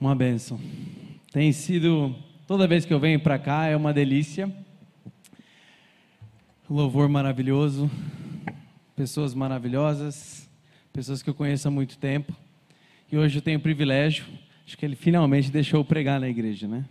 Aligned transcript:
Uma 0.00 0.14
benção. 0.14 0.60
Tem 1.32 1.50
sido, 1.50 2.14
toda 2.46 2.68
vez 2.68 2.84
que 2.84 2.94
eu 2.94 3.00
venho 3.00 3.18
para 3.18 3.36
cá, 3.36 3.66
é 3.66 3.76
uma 3.76 3.92
delícia. 3.92 4.48
Louvor 6.70 7.08
maravilhoso, 7.08 7.90
pessoas 8.94 9.34
maravilhosas, 9.34 10.48
pessoas 10.92 11.20
que 11.20 11.28
eu 11.28 11.34
conheço 11.34 11.66
há 11.66 11.70
muito 11.70 11.98
tempo. 11.98 12.32
E 13.10 13.18
hoje 13.18 13.38
eu 13.38 13.42
tenho 13.42 13.58
o 13.58 13.62
privilégio, 13.62 14.24
acho 14.64 14.78
que 14.78 14.86
ele 14.86 14.94
finalmente 14.94 15.50
deixou 15.50 15.80
eu 15.80 15.84
pregar 15.84 16.20
na 16.20 16.28
igreja, 16.28 16.68
né? 16.68 16.84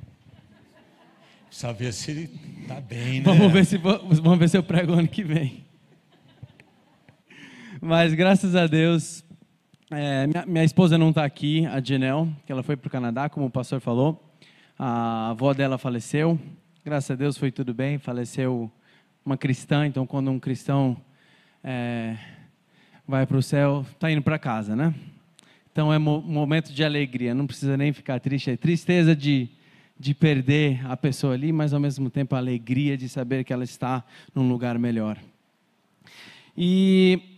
Saber 1.50 1.94
se 1.94 2.12
ele 2.12 2.28
tá 2.68 2.82
bem, 2.82 3.22
né? 3.22 3.24
Vamos 3.24 3.54
ver 3.54 3.66
se, 3.66 3.78
vamos 3.78 4.38
ver 4.38 4.50
se 4.50 4.58
eu 4.58 4.64
prego 4.64 4.92
ano 4.92 5.08
que 5.08 5.24
vem. 5.24 5.64
Mas 7.80 8.14
graças 8.14 8.54
a 8.54 8.68
Deus, 8.68 9.24
é, 9.90 10.28
minha, 10.28 10.46
minha, 10.46 10.64
esposa 10.66 10.98
não 10.98 11.10
está 11.10 11.24
aqui, 11.24 11.66
a 11.66 11.82
Janelle, 11.82 12.30
que 12.46 12.52
ela 12.52 12.62
foi 12.62 12.76
para 12.76 12.88
o 12.88 12.92
Canadá, 12.92 13.30
como 13.30 13.46
o 13.46 13.50
pastor 13.50 13.80
falou. 13.80 14.22
A 14.78 15.30
avó 15.30 15.54
dela 15.54 15.78
faleceu. 15.78 16.38
Graças 16.84 17.12
a 17.12 17.16
Deus 17.16 17.38
foi 17.38 17.52
tudo 17.52 17.74
bem. 17.74 17.98
Faleceu 17.98 18.70
uma 19.26 19.38
cristã, 19.38 19.88
então 19.88 20.06
quando 20.06 20.30
um 20.30 20.40
cristão 20.40 20.98
é, 21.64 22.18
vai 23.08 23.26
para 23.26 23.38
o 23.38 23.42
céu, 23.42 23.86
está 23.94 24.12
indo 24.12 24.22
para 24.22 24.38
casa, 24.38 24.76
né? 24.76 24.94
Então 25.72 25.94
é 25.94 25.98
um 25.98 26.22
momento 26.22 26.74
de 26.74 26.84
alegria, 26.84 27.34
não 27.34 27.48
precisa 27.48 27.78
nem 27.78 27.94
ficar 27.94 28.20
triste. 28.20 28.52
É 28.52 28.58
tristeza 28.58 29.16
de, 29.16 29.48
de 29.98 30.14
perder 30.14 30.86
a 30.86 30.98
pessoa 30.98 31.34
ali, 31.34 31.54
mas 31.54 31.74
ao 31.74 31.80
mesmo 31.80 32.10
tempo 32.10 32.36
a 32.36 32.40
alegria 32.40 32.98
de 32.98 33.08
saber 33.08 33.46
que 33.46 33.54
ela 33.54 33.64
está 33.64 34.04
num 34.36 34.50
lugar 34.50 34.78
melhor. 34.78 35.18
E 36.58 37.37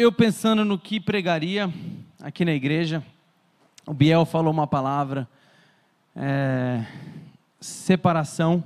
eu 0.00 0.10
pensando 0.10 0.64
no 0.64 0.78
que 0.78 0.98
pregaria 0.98 1.70
aqui 2.22 2.42
na 2.42 2.52
igreja, 2.52 3.04
o 3.86 3.92
Biel 3.92 4.24
falou 4.24 4.50
uma 4.50 4.66
palavra, 4.66 5.28
é, 6.16 6.82
separação, 7.60 8.64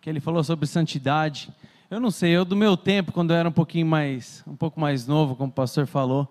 que 0.00 0.10
ele 0.10 0.18
falou 0.18 0.42
sobre 0.42 0.66
santidade. 0.66 1.48
Eu 1.88 2.00
não 2.00 2.10
sei, 2.10 2.32
eu 2.32 2.44
do 2.44 2.56
meu 2.56 2.76
tempo, 2.76 3.12
quando 3.12 3.30
eu 3.30 3.36
era 3.36 3.48
um 3.48 3.52
pouquinho 3.52 3.86
mais, 3.86 4.42
um 4.48 4.56
pouco 4.56 4.80
mais 4.80 5.06
novo, 5.06 5.36
como 5.36 5.48
o 5.48 5.54
pastor 5.54 5.86
falou, 5.86 6.28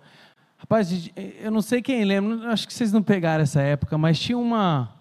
rapaz, 0.57 1.09
eu 1.39 1.49
não 1.49 1.61
sei 1.61 1.81
quem 1.81 2.03
lembra, 2.03 2.51
acho 2.51 2.67
que 2.67 2.73
vocês 2.73 2.91
não 2.91 3.01
pegaram 3.01 3.43
essa 3.43 3.61
época, 3.61 3.97
mas 3.97 4.19
tinha 4.19 4.37
uma, 4.37 4.93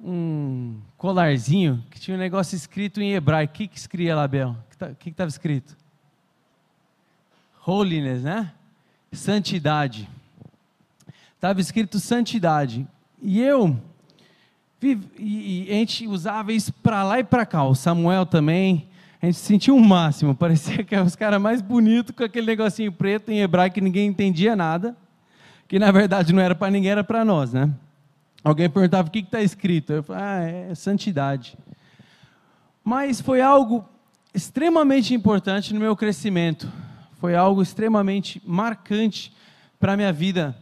um 0.00 0.80
colarzinho 0.96 1.84
que 1.88 2.00
tinha 2.00 2.16
um 2.16 2.20
negócio 2.20 2.56
escrito 2.56 3.00
em 3.00 3.12
hebraico. 3.12 3.54
O 3.54 3.56
que, 3.58 3.68
que 3.68 3.78
escrevia 3.78 4.16
lá, 4.16 4.26
Biel? 4.26 4.56
O 4.90 4.94
que 4.96 5.10
estava 5.10 5.28
escrito? 5.28 5.76
Holiness, 7.66 8.22
né? 8.22 8.52
Santidade. 9.12 10.08
Estava 11.34 11.60
escrito 11.60 11.98
santidade. 11.98 12.86
E 13.20 13.40
eu, 13.40 13.76
e, 14.80 15.66
a 15.68 15.74
gente 15.74 16.06
usava 16.06 16.52
isso 16.52 16.72
para 16.72 17.02
lá 17.02 17.18
e 17.18 17.24
para 17.24 17.44
cá. 17.44 17.64
O 17.64 17.74
Samuel 17.74 18.24
também. 18.24 18.88
A 19.20 19.26
gente 19.26 19.38
sentia 19.38 19.74
o 19.74 19.78
um 19.78 19.84
máximo. 19.84 20.32
Parecia 20.36 20.84
que 20.84 20.94
eram 20.94 21.06
os 21.06 21.16
caras 21.16 21.42
mais 21.42 21.60
bonitos 21.60 22.14
com 22.14 22.22
aquele 22.22 22.46
negocinho 22.46 22.92
preto 22.92 23.32
em 23.32 23.40
hebraico 23.40 23.74
que 23.74 23.80
ninguém 23.80 24.06
entendia 24.06 24.54
nada. 24.54 24.96
Que 25.66 25.80
na 25.80 25.90
verdade 25.90 26.32
não 26.32 26.40
era 26.40 26.54
para 26.54 26.70
ninguém, 26.70 26.92
era 26.92 27.02
para 27.02 27.24
nós, 27.24 27.52
né? 27.52 27.68
Alguém 28.44 28.70
perguntava 28.70 29.08
o 29.08 29.10
que 29.10 29.18
está 29.18 29.42
escrito. 29.42 29.92
Eu 29.92 30.02
falei, 30.04 30.22
ah, 30.22 30.40
é 30.70 30.74
santidade. 30.76 31.58
Mas 32.84 33.20
foi 33.20 33.40
algo 33.40 33.84
extremamente 34.32 35.12
importante 35.12 35.74
no 35.74 35.80
meu 35.80 35.96
crescimento 35.96 36.70
foi 37.18 37.34
algo 37.34 37.62
extremamente 37.62 38.42
marcante 38.44 39.32
para 39.78 39.92
a 39.92 39.96
minha 39.96 40.12
vida 40.12 40.56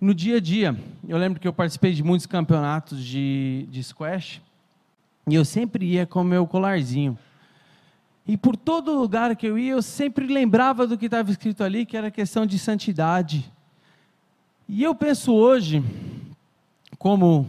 no 0.00 0.14
dia 0.14 0.36
a 0.36 0.40
dia. 0.40 0.76
Eu 1.06 1.16
lembro 1.16 1.40
que 1.40 1.46
eu 1.46 1.52
participei 1.52 1.92
de 1.92 2.02
muitos 2.02 2.26
campeonatos 2.26 3.02
de, 3.04 3.66
de 3.70 3.82
squash 3.82 4.40
e 5.26 5.34
eu 5.34 5.44
sempre 5.44 5.86
ia 5.86 6.06
com 6.06 6.20
o 6.20 6.24
meu 6.24 6.46
colarzinho. 6.46 7.16
E 8.26 8.36
por 8.36 8.56
todo 8.56 8.98
lugar 8.98 9.34
que 9.34 9.46
eu 9.46 9.58
ia, 9.58 9.72
eu 9.72 9.82
sempre 9.82 10.26
lembrava 10.26 10.86
do 10.86 10.96
que 10.96 11.06
estava 11.06 11.30
escrito 11.30 11.64
ali, 11.64 11.84
que 11.84 11.96
era 11.96 12.10
questão 12.10 12.46
de 12.46 12.58
santidade. 12.58 13.50
E 14.68 14.82
eu 14.82 14.94
penso 14.94 15.32
hoje, 15.32 15.82
como 16.98 17.48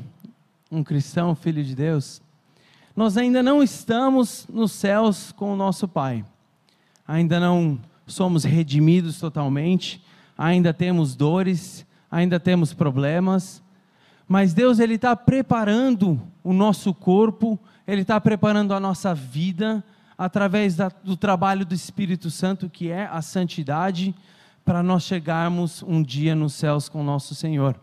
um 0.72 0.84
cristão, 0.84 1.36
filho 1.36 1.64
de 1.64 1.75
Deus, 1.75 2.22
nós 2.96 3.18
ainda 3.18 3.44
não 3.44 3.62
estamos 3.62 4.48
nos 4.48 4.72
céus 4.72 5.31
com 5.31 5.53
o 5.53 5.56
nosso 5.56 5.88
Pai. 5.88 6.25
Ainda 7.08 7.40
não 7.40 7.80
somos 8.06 8.44
redimidos 8.44 9.19
totalmente, 9.19 10.03
ainda 10.38 10.74
temos 10.74 11.16
dores, 11.16 11.86
ainda 12.12 12.40
temos 12.40 12.74
problemas, 12.74 13.64
mas 14.28 14.53
Deus 14.53 14.80
ele 14.80 14.96
está 14.96 15.16
preparando 15.16 16.22
o 16.44 16.53
nosso 16.53 16.94
corpo, 16.94 17.59
ele 17.88 18.02
está 18.02 18.19
preparando 18.19 18.74
a 18.74 18.80
nossa 18.80 19.13
vida 19.13 19.84
através 20.18 20.75
da, 20.75 20.90
do 20.90 21.18
trabalho 21.18 21.66
do 21.66 21.74
Espírito 21.74 22.30
Santo, 22.30 22.69
que 22.69 22.90
é 22.90 23.06
a 23.06 23.22
santidade, 23.22 24.16
para 24.63 24.81
nós 24.81 25.03
chegarmos 25.03 25.84
um 25.84 26.02
dia 26.02 26.36
nos 26.36 26.53
céus 26.53 26.88
com 26.88 27.03
nosso 27.03 27.36
Senhor. 27.36 27.80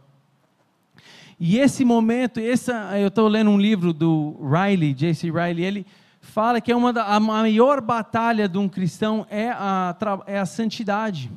E 1.38 1.58
esse 1.58 1.84
momento, 1.84 2.38
essa, 2.38 2.98
eu 2.98 3.08
estou 3.08 3.26
lendo 3.26 3.50
um 3.50 3.58
livro 3.58 3.92
do 3.92 4.36
Riley, 4.42 4.94
J.C. 4.94 5.30
Riley, 5.30 5.64
ele 5.64 5.86
fala 6.30 6.60
que 6.60 6.70
é 6.70 6.76
uma 6.76 6.92
da, 6.92 7.04
a 7.04 7.18
maior 7.18 7.80
batalha 7.80 8.48
de 8.48 8.56
um 8.56 8.68
cristão 8.68 9.26
é 9.28 9.50
a, 9.50 9.94
é 10.26 10.38
a 10.38 10.46
santidade. 10.46 11.30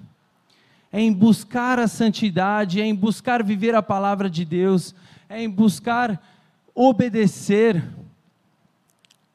É 0.92 1.02
em 1.02 1.12
buscar 1.12 1.80
a 1.80 1.88
santidade, 1.88 2.80
é 2.80 2.86
em 2.86 2.94
buscar 2.94 3.44
viver 3.44 3.74
a 3.74 3.82
palavra 3.82 4.30
de 4.30 4.46
Deus, 4.46 4.94
é 5.28 5.42
em 5.42 5.50
buscar 5.50 6.22
obedecer 6.76 7.84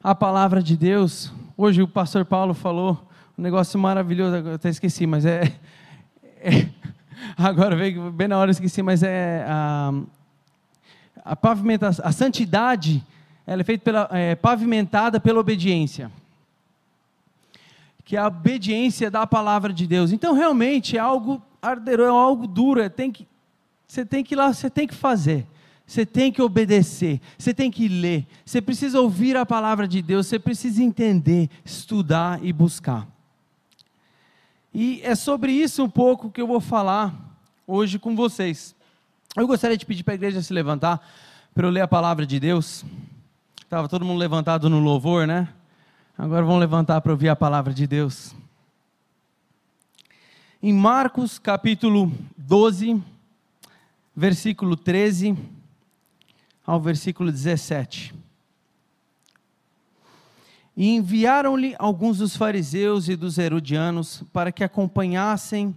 a 0.01 0.15
palavra 0.15 0.63
de 0.63 0.77
Deus. 0.77 1.31
Hoje 1.57 1.81
o 1.81 1.87
pastor 1.87 2.23
Paulo 2.23 2.53
falou 2.53 3.05
um 3.37 3.41
negócio 3.41 3.77
maravilhoso, 3.77 4.37
eu 4.37 4.55
até 4.55 4.69
esqueci, 4.69 5.05
mas 5.05 5.25
é, 5.25 5.53
é 6.37 6.69
agora 7.37 7.75
veio 7.75 8.09
bem 8.11 8.29
na 8.29 8.37
hora 8.37 8.49
eu 8.49 8.53
esqueci, 8.53 8.81
mas 8.81 9.03
é 9.03 9.45
a, 9.45 9.91
a 11.25 11.35
pavimentação, 11.35 12.05
a 12.05 12.13
santidade 12.13 13.05
ela 13.49 13.61
é 13.61 13.65
feita 13.65 13.83
pela, 13.83 14.07
é, 14.11 14.35
pavimentada 14.35 15.19
pela 15.19 15.39
obediência. 15.39 16.11
Que 18.05 18.15
é 18.15 18.19
a 18.19 18.27
obediência 18.27 19.09
da 19.09 19.25
palavra 19.25 19.73
de 19.73 19.87
Deus. 19.87 20.11
Então, 20.11 20.35
realmente, 20.35 20.95
é 20.95 20.99
algo 20.99 21.41
ardeiro, 21.59 22.03
é 22.03 22.09
algo 22.09 22.45
duro. 22.45 22.79
É, 22.79 22.89
tem 22.89 23.11
que, 23.11 23.27
você 23.87 24.05
tem 24.05 24.23
que 24.23 24.35
ir 24.35 24.37
lá, 24.37 24.53
você 24.53 24.69
tem 24.69 24.85
que 24.85 24.93
fazer. 24.93 25.47
Você 25.87 26.05
tem 26.05 26.31
que 26.31 26.39
obedecer, 26.39 27.19
você 27.35 27.51
tem 27.51 27.71
que 27.71 27.87
ler, 27.87 28.27
você 28.45 28.61
precisa 28.61 29.01
ouvir 29.01 29.35
a 29.35 29.43
palavra 29.43 29.87
de 29.87 30.03
Deus, 30.03 30.27
você 30.27 30.37
precisa 30.37 30.83
entender, 30.83 31.49
estudar 31.65 32.45
e 32.45 32.53
buscar. 32.53 33.07
E 34.71 35.01
é 35.03 35.15
sobre 35.15 35.51
isso 35.51 35.83
um 35.83 35.89
pouco 35.89 36.29
que 36.29 36.39
eu 36.39 36.45
vou 36.45 36.59
falar 36.59 37.11
hoje 37.65 37.97
com 37.97 38.15
vocês. 38.15 38.75
Eu 39.35 39.47
gostaria 39.47 39.75
de 39.75 39.83
pedir 39.83 40.03
para 40.03 40.13
a 40.13 40.21
igreja 40.21 40.43
se 40.43 40.53
levantar 40.53 41.03
para 41.55 41.65
eu 41.65 41.71
ler 41.71 41.81
a 41.81 41.87
palavra 41.87 42.23
de 42.23 42.39
Deus. 42.39 42.85
Estava 43.69 43.87
todo 43.87 44.03
mundo 44.03 44.17
levantado 44.17 44.67
no 44.67 44.79
louvor, 44.79 45.27
né? 45.27 45.47
Agora 46.17 46.43
vamos 46.43 46.59
levantar 46.59 47.01
para 47.01 47.11
ouvir 47.11 47.29
a 47.29 47.35
palavra 47.35 47.71
de 47.71 47.85
Deus. 47.85 48.35
Em 50.59 50.73
Marcos 50.73 51.37
capítulo 51.37 52.11
12, 52.35 52.99
versículo 54.15 54.75
13 54.75 55.37
ao 56.65 56.81
versículo 56.81 57.31
17. 57.31 58.15
E 60.75 60.95
enviaram-lhe 60.95 61.75
alguns 61.77 62.17
dos 62.17 62.35
fariseus 62.35 63.07
e 63.07 63.15
dos 63.15 63.37
herodianos 63.37 64.23
para 64.33 64.51
que 64.51 64.63
acompanhassem 64.63 65.75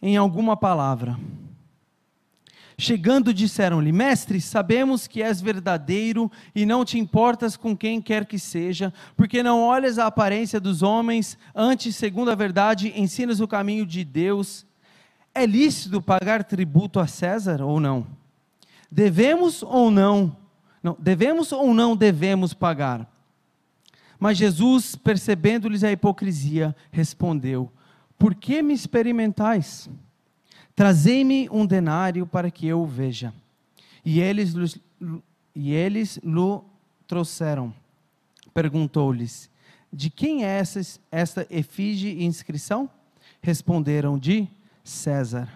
em 0.00 0.16
alguma 0.16 0.56
palavra. 0.56 1.18
Chegando, 2.80 3.34
disseram-lhe: 3.34 3.90
Mestre, 3.90 4.40
sabemos 4.40 5.08
que 5.08 5.20
és 5.20 5.40
verdadeiro 5.40 6.30
e 6.54 6.64
não 6.64 6.84
te 6.84 6.96
importas 6.96 7.56
com 7.56 7.76
quem 7.76 8.00
quer 8.00 8.24
que 8.24 8.38
seja, 8.38 8.94
porque 9.16 9.42
não 9.42 9.60
olhas 9.60 9.98
a 9.98 10.06
aparência 10.06 10.60
dos 10.60 10.80
homens, 10.80 11.36
antes, 11.52 11.96
segundo 11.96 12.30
a 12.30 12.36
verdade, 12.36 12.92
ensinas 12.94 13.40
o 13.40 13.48
caminho 13.48 13.84
de 13.84 14.04
Deus. 14.04 14.64
É 15.34 15.44
lícito 15.44 16.00
pagar 16.00 16.44
tributo 16.44 17.00
a 17.00 17.08
César 17.08 17.60
ou 17.62 17.80
não? 17.80 18.06
Devemos 18.88 19.60
ou 19.64 19.90
não? 19.90 20.36
Não, 20.80 20.96
devemos 21.00 21.50
ou 21.50 21.74
não 21.74 21.96
devemos 21.96 22.54
pagar? 22.54 23.12
Mas 24.20 24.38
Jesus, 24.38 24.94
percebendo-lhes 24.94 25.82
a 25.82 25.90
hipocrisia, 25.90 26.76
respondeu: 26.92 27.72
Por 28.16 28.36
que 28.36 28.62
me 28.62 28.72
experimentais? 28.72 29.90
Trazei-me 30.78 31.48
um 31.50 31.66
denário 31.66 32.24
para 32.24 32.52
que 32.52 32.64
eu 32.64 32.82
o 32.82 32.86
veja. 32.86 33.34
E 34.04 34.20
eles, 34.20 34.54
e 35.52 35.72
eles 35.72 36.20
lhe 36.22 36.60
trouxeram. 37.04 37.74
Perguntou-lhes: 38.54 39.50
De 39.92 40.08
quem 40.08 40.44
é 40.44 40.48
essa, 40.60 40.80
esta 41.10 41.44
efígie 41.50 42.10
e 42.10 42.24
inscrição? 42.24 42.88
Responderam: 43.42 44.16
De 44.16 44.46
César. 44.84 45.48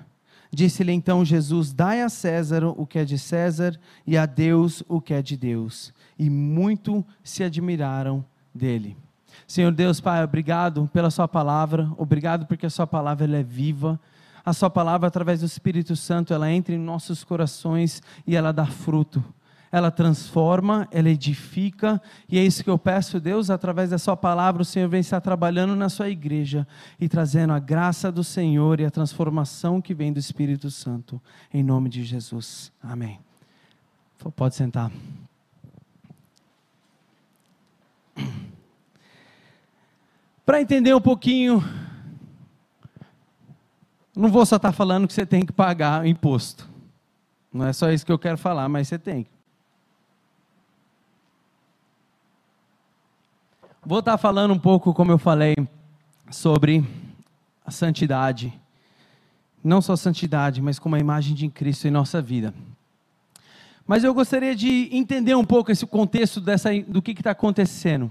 Disse-lhe 0.50 0.90
então 0.90 1.24
Jesus: 1.24 1.72
Dai 1.72 2.02
a 2.02 2.08
César 2.08 2.64
o 2.66 2.84
que 2.84 2.98
é 2.98 3.04
de 3.04 3.16
César 3.16 3.78
e 4.04 4.18
a 4.18 4.26
Deus 4.26 4.82
o 4.88 5.00
que 5.00 5.14
é 5.14 5.22
de 5.22 5.36
Deus. 5.36 5.94
E 6.18 6.28
muito 6.28 7.06
se 7.22 7.44
admiraram 7.44 8.24
dele. 8.52 8.96
Senhor 9.46 9.70
Deus, 9.70 10.00
Pai, 10.00 10.24
obrigado 10.24 10.90
pela 10.92 11.12
Sua 11.12 11.28
palavra, 11.28 11.88
obrigado 11.96 12.44
porque 12.44 12.66
a 12.66 12.70
Sua 12.70 12.88
palavra 12.88 13.38
é 13.38 13.42
viva. 13.44 14.00
A 14.44 14.52
Sua 14.52 14.68
palavra, 14.68 15.08
através 15.08 15.40
do 15.40 15.46
Espírito 15.46 15.94
Santo, 15.94 16.34
ela 16.34 16.50
entra 16.50 16.74
em 16.74 16.78
nossos 16.78 17.22
corações 17.24 18.02
e 18.26 18.34
ela 18.36 18.52
dá 18.52 18.66
fruto 18.66 19.22
ela 19.72 19.90
transforma, 19.90 20.86
ela 20.90 21.08
edifica, 21.08 22.00
e 22.28 22.38
é 22.38 22.44
isso 22.44 22.62
que 22.62 22.68
eu 22.68 22.78
peço, 22.78 23.18
Deus, 23.18 23.48
através 23.48 23.88
da 23.88 23.96
Sua 23.96 24.14
palavra, 24.14 24.60
o 24.60 24.66
Senhor 24.66 24.86
vem 24.86 25.00
estar 25.00 25.22
trabalhando 25.22 25.74
na 25.74 25.88
Sua 25.88 26.10
igreja 26.10 26.68
e 27.00 27.08
trazendo 27.08 27.54
a 27.54 27.58
graça 27.58 28.12
do 28.12 28.22
Senhor 28.22 28.80
e 28.80 28.84
a 28.84 28.90
transformação 28.90 29.80
que 29.80 29.94
vem 29.94 30.12
do 30.12 30.18
Espírito 30.18 30.70
Santo, 30.70 31.18
em 31.52 31.62
nome 31.62 31.88
de 31.88 32.04
Jesus. 32.04 32.70
Amém. 32.82 33.18
Pode 34.36 34.54
sentar. 34.54 34.92
Para 40.44 40.60
entender 40.60 40.92
um 40.94 41.00
pouquinho, 41.00 41.64
não 44.14 44.30
vou 44.30 44.44
só 44.44 44.56
estar 44.56 44.72
falando 44.72 45.06
que 45.06 45.14
você 45.14 45.24
tem 45.24 45.44
que 45.44 45.52
pagar 45.52 46.06
imposto. 46.06 46.68
Não 47.52 47.66
é 47.66 47.72
só 47.72 47.90
isso 47.90 48.04
que 48.04 48.12
eu 48.12 48.18
quero 48.18 48.38
falar, 48.38 48.68
mas 48.68 48.88
você 48.88 48.98
tem. 48.98 49.26
Vou 53.84 53.98
estar 53.98 54.16
falando 54.16 54.54
um 54.54 54.58
pouco, 54.58 54.94
como 54.94 55.10
eu 55.10 55.18
falei, 55.18 55.54
sobre 56.30 56.86
a 57.64 57.70
santidade. 57.70 58.52
Não 59.62 59.82
só 59.82 59.96
santidade, 59.96 60.62
mas 60.62 60.78
como 60.78 60.94
a 60.94 61.00
imagem 61.00 61.34
de 61.34 61.48
Cristo 61.48 61.88
em 61.88 61.90
nossa 61.90 62.22
vida. 62.22 62.54
Mas 63.86 64.04
eu 64.04 64.14
gostaria 64.14 64.54
de 64.54 64.88
entender 64.92 65.34
um 65.34 65.44
pouco 65.44 65.72
esse 65.72 65.84
contexto 65.86 66.40
dessa, 66.40 66.70
do 66.86 67.02
que 67.02 67.12
está 67.12 67.32
acontecendo. 67.32 68.10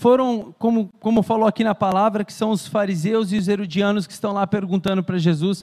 Foram, 0.00 0.54
como, 0.58 0.90
como 0.98 1.22
falou 1.22 1.46
aqui 1.46 1.62
na 1.62 1.74
palavra, 1.74 2.24
que 2.24 2.32
são 2.32 2.52
os 2.52 2.66
fariseus 2.66 3.32
e 3.32 3.36
os 3.36 3.48
herodianos 3.48 4.06
que 4.06 4.14
estão 4.14 4.32
lá 4.32 4.46
perguntando 4.46 5.04
para 5.04 5.18
Jesus. 5.18 5.62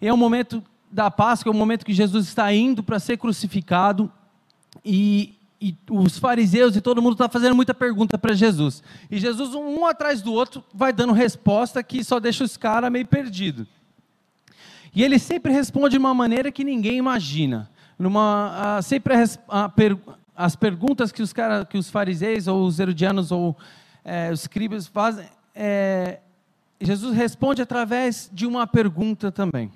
É 0.00 0.12
o 0.12 0.16
momento 0.16 0.60
da 0.90 1.12
Páscoa, 1.12 1.52
é 1.52 1.54
o 1.54 1.56
momento 1.56 1.86
que 1.86 1.94
Jesus 1.94 2.26
está 2.26 2.52
indo 2.52 2.82
para 2.82 2.98
ser 2.98 3.18
crucificado. 3.18 4.10
E, 4.84 5.32
e 5.60 5.76
os 5.88 6.18
fariseus 6.18 6.74
e 6.74 6.80
todo 6.80 7.00
mundo 7.00 7.12
está 7.12 7.28
fazendo 7.28 7.54
muita 7.54 7.72
pergunta 7.72 8.18
para 8.18 8.34
Jesus. 8.34 8.82
E 9.08 9.16
Jesus, 9.16 9.54
um, 9.54 9.78
um, 9.78 9.86
atrás 9.86 10.22
do 10.22 10.32
outro, 10.32 10.64
vai 10.74 10.92
dando 10.92 11.12
resposta 11.12 11.80
que 11.80 12.02
só 12.02 12.18
deixa 12.18 12.42
os 12.42 12.56
caras 12.56 12.90
meio 12.90 13.06
perdidos. 13.06 13.68
E 14.92 15.04
ele 15.04 15.20
sempre 15.20 15.52
responde 15.52 15.90
de 15.90 15.98
uma 15.98 16.12
maneira 16.12 16.50
que 16.50 16.64
ninguém 16.64 16.96
imagina. 16.96 17.70
Numa, 17.96 18.80
sempre 18.82 19.14
a, 19.48 19.68
per, 19.68 19.96
as 20.38 20.54
perguntas 20.54 21.10
que 21.10 21.20
os, 21.20 21.32
cara, 21.32 21.64
que 21.64 21.76
os 21.76 21.90
fariseus, 21.90 22.46
ou 22.46 22.64
os 22.64 22.78
herodianos, 22.78 23.32
ou 23.32 23.56
é, 24.04 24.30
os 24.30 24.42
escribas 24.42 24.86
fazem, 24.86 25.26
é, 25.52 26.20
Jesus 26.80 27.16
responde 27.16 27.60
através 27.60 28.30
de 28.32 28.46
uma 28.46 28.64
pergunta 28.64 29.32
também. 29.32 29.68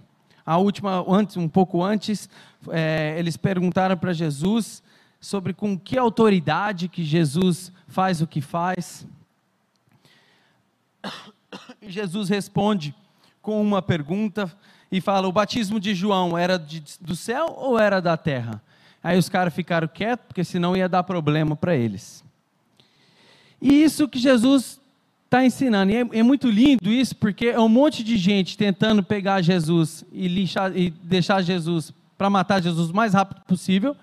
A 0.47 0.59
última, 0.59 1.05
antes, 1.09 1.37
um 1.37 1.49
pouco 1.49 1.83
antes, 1.83 2.31
é, 2.71 3.17
eles 3.19 3.37
perguntaram 3.37 3.97
para 3.97 4.13
Jesus 4.13 4.85
sobre 5.21 5.53
com 5.53 5.77
que 5.77 5.99
autoridade 5.99 6.87
que 6.87 7.03
Jesus 7.03 7.73
faz 7.89 8.23
o 8.23 8.27
que 8.27 8.41
faz. 8.41 9.05
Jesus 11.83 12.29
responde 12.29 12.95
com 13.41 13.61
uma 13.61 13.83
pergunta 13.83 14.49
e 14.93 15.01
fala: 15.01 15.27
O 15.27 15.33
batismo 15.33 15.81
de 15.81 15.93
João 15.93 16.39
era 16.39 16.57
de, 16.57 16.85
do 17.01 17.17
céu 17.17 17.53
ou 17.59 17.77
era 17.81 18.01
da 18.01 18.17
terra? 18.17 18.63
Aí 19.03 19.19
os 19.19 19.29
caras 19.29 19.55
ficaram 19.55 19.89
quietos, 19.89 20.27
porque 20.29 20.45
senão 20.45 20.77
ia 20.77 20.89
dar 20.89 21.03
problema 21.03 21.57
para 21.57 21.75
eles. 21.75 22.23
E 23.61 23.83
isso 23.83 24.09
que 24.09 24.19
Jesus 24.19 24.81
está 25.25 25.45
ensinando. 25.45 25.91
E 25.91 25.97
é, 25.97 26.09
é, 26.19 26.23
muito 26.23 26.49
lindo 26.49 26.91
isso, 26.91 27.17
porque 27.17 27.47
é 27.47 27.59
um 27.59 27.69
monte 27.69 28.05
de 28.05 28.17
gente 28.17 28.57
tentando 28.59 29.03
pegar 29.03 29.41
Jesus 29.41 30.05
e, 30.13 30.29
lixar, 30.29 30.77
e 30.77 30.91
deixar 30.91 31.41
Jesus 31.43 31.93
para 32.19 32.29
matar 32.29 32.63
Jesus 32.63 32.91
o 32.91 32.95
mais 32.95 33.15
rápido 33.15 33.41
possível. 33.47 33.97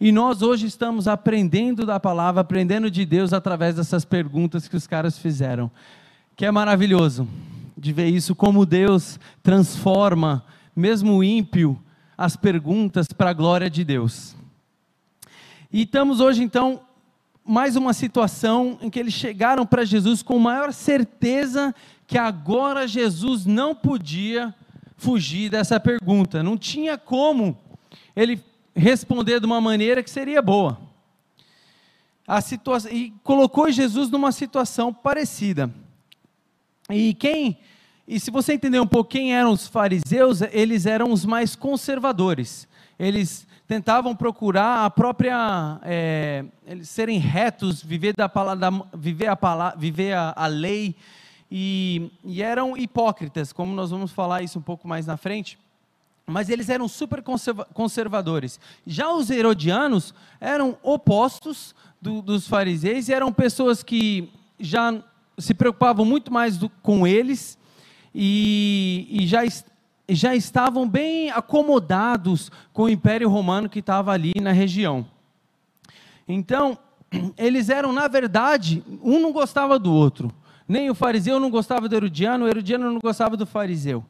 E 0.00 0.10
nós 0.10 0.42
hoje 0.42 0.66
estamos 0.66 1.06
aprendendo 1.06 1.86
da 1.86 2.00
palavra, 2.00 2.40
aprendendo 2.40 2.90
de 2.90 3.06
Deus 3.06 3.32
através 3.32 3.76
dessas 3.76 4.04
perguntas 4.04 4.66
que 4.66 4.76
os 4.76 4.86
caras 4.86 5.16
fizeram. 5.16 5.70
Que 6.34 6.44
é 6.44 6.50
maravilhoso 6.50 7.28
de 7.78 7.92
ver 7.92 8.08
isso, 8.08 8.34
como 8.34 8.66
Deus 8.66 9.18
transforma, 9.42 10.44
mesmo 10.74 11.22
ímpio, 11.22 11.78
as 12.18 12.36
perguntas 12.36 13.08
para 13.12 13.30
a 13.30 13.34
glória 13.34 13.70
de 13.70 13.84
Deus. 13.84 14.34
E 15.72 15.84
estamos 15.84 16.20
hoje, 16.20 16.42
então, 16.42 16.82
mais 17.42 17.76
uma 17.76 17.94
situação 17.94 18.78
em 18.82 18.90
que 18.90 19.00
eles 19.00 19.14
chegaram 19.14 19.64
para 19.64 19.86
Jesus 19.86 20.22
com 20.22 20.38
maior 20.38 20.70
certeza 20.70 21.74
que 22.06 22.18
agora 22.18 22.86
Jesus 22.86 23.46
não 23.46 23.74
podia 23.74 24.54
fugir 24.98 25.48
dessa 25.48 25.80
pergunta. 25.80 26.42
Não 26.42 26.58
tinha 26.58 26.98
como 26.98 27.56
ele 28.14 28.44
responder 28.76 29.40
de 29.40 29.46
uma 29.46 29.62
maneira 29.62 30.02
que 30.02 30.10
seria 30.10 30.42
boa. 30.42 30.78
A 32.28 32.40
e 32.90 33.10
colocou 33.24 33.70
Jesus 33.70 34.10
numa 34.10 34.30
situação 34.30 34.92
parecida. 34.92 35.72
E 36.90 37.14
quem, 37.14 37.56
e 38.06 38.20
se 38.20 38.30
você 38.30 38.52
entender 38.52 38.78
um 38.78 38.86
pouco 38.86 39.08
quem 39.08 39.34
eram 39.34 39.52
os 39.52 39.66
fariseus, 39.66 40.42
eles 40.52 40.84
eram 40.84 41.10
os 41.10 41.24
mais 41.24 41.56
conservadores. 41.56 42.68
Eles 42.98 43.46
tentavam 43.72 44.14
procurar 44.14 44.84
a 44.84 44.90
própria, 44.90 45.80
é, 45.82 46.44
eles 46.66 46.90
serem 46.90 47.18
retos, 47.18 47.82
viver 47.82 48.14
da 48.14 48.28
palavra, 48.28 48.70
viver 48.92 49.28
a 49.28 49.34
palavra, 49.34 49.78
viver 49.78 50.12
a, 50.12 50.34
a 50.36 50.46
lei, 50.46 50.94
e, 51.50 52.10
e 52.22 52.42
eram 52.42 52.76
hipócritas, 52.76 53.50
como 53.50 53.74
nós 53.74 53.90
vamos 53.90 54.12
falar 54.12 54.42
isso 54.42 54.58
um 54.58 54.62
pouco 54.62 54.86
mais 54.86 55.06
na 55.06 55.16
frente 55.16 55.58
mas 56.24 56.48
eles 56.48 56.68
eram 56.68 56.86
super 56.86 57.20
conservadores. 57.74 58.58
Já 58.86 59.12
os 59.12 59.28
herodianos 59.28 60.14
eram 60.40 60.78
opostos 60.80 61.74
do, 62.00 62.22
dos 62.22 62.46
fariseus 62.46 63.08
e 63.08 63.12
eram 63.12 63.32
pessoas 63.32 63.82
que 63.82 64.30
já 64.58 65.02
se 65.36 65.52
preocupavam 65.52 66.06
muito 66.06 66.32
mais 66.32 66.56
do, 66.56 66.68
com 66.80 67.06
eles 67.06 67.58
e, 68.14 69.08
e 69.10 69.26
já, 69.26 69.40
já 70.14 70.34
estavam 70.34 70.88
bem 70.88 71.30
acomodados 71.30 72.50
com 72.72 72.84
o 72.84 72.88
Império 72.88 73.28
Romano 73.28 73.68
que 73.68 73.78
estava 73.78 74.12
ali 74.12 74.32
na 74.40 74.52
região. 74.52 75.06
Então, 76.26 76.78
eles 77.36 77.68
eram, 77.68 77.92
na 77.92 78.08
verdade, 78.08 78.82
um 79.02 79.20
não 79.20 79.32
gostava 79.32 79.78
do 79.78 79.92
outro. 79.92 80.32
Nem 80.66 80.90
o 80.90 80.94
fariseu 80.94 81.38
não 81.38 81.50
gostava 81.50 81.88
do 81.88 81.94
herodiano, 81.94 82.44
o 82.44 82.48
herodiano 82.48 82.90
não 82.90 83.00
gostava 83.00 83.36
do 83.36 83.46
fariseu. 83.46 84.04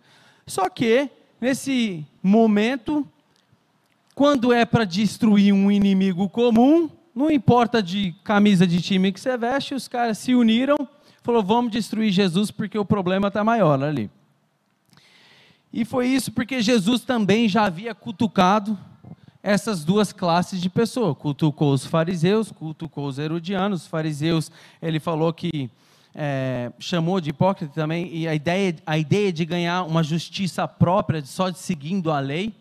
Só 0.46 0.68
que 0.68 1.10
nesse 1.40 2.06
momento, 2.22 3.06
quando 4.14 4.52
é 4.52 4.64
para 4.64 4.84
destruir 4.84 5.52
um 5.52 5.70
inimigo 5.70 6.28
comum, 6.28 6.88
não 7.14 7.30
importa 7.30 7.82
de 7.82 8.14
camisa 8.24 8.66
de 8.66 8.80
time 8.80 9.12
que 9.12 9.20
você 9.20 9.36
veste, 9.36 9.74
os 9.74 9.88
caras 9.88 10.18
se 10.18 10.34
uniram, 10.34 10.76
falou: 11.22 11.42
vamos 11.42 11.72
destruir 11.72 12.10
Jesus 12.10 12.50
porque 12.50 12.78
o 12.78 12.84
problema 12.84 13.28
está 13.28 13.42
maior 13.42 13.82
ali. 13.82 14.10
E 15.72 15.84
foi 15.84 16.06
isso 16.08 16.30
porque 16.30 16.60
Jesus 16.60 17.02
também 17.02 17.48
já 17.48 17.64
havia 17.64 17.94
cutucado 17.94 18.78
essas 19.42 19.84
duas 19.84 20.12
classes 20.12 20.60
de 20.60 20.68
pessoas. 20.68 21.16
Cutucou 21.16 21.72
os 21.72 21.86
fariseus, 21.86 22.52
cutucou 22.52 23.06
os 23.06 23.18
herodianos. 23.18 23.82
Os 23.82 23.86
fariseus, 23.88 24.52
ele 24.80 25.00
falou 25.00 25.32
que 25.32 25.70
é, 26.14 26.70
chamou 26.78 27.20
de 27.20 27.30
hipócrita 27.30 27.72
também, 27.74 28.14
e 28.14 28.28
a 28.28 28.34
ideia, 28.34 28.76
a 28.84 28.98
ideia 28.98 29.32
de 29.32 29.44
ganhar 29.44 29.82
uma 29.84 30.02
justiça 30.02 30.68
própria, 30.68 31.24
só 31.24 31.48
de 31.48 31.58
seguindo 31.58 32.10
a 32.10 32.20
lei. 32.20 32.54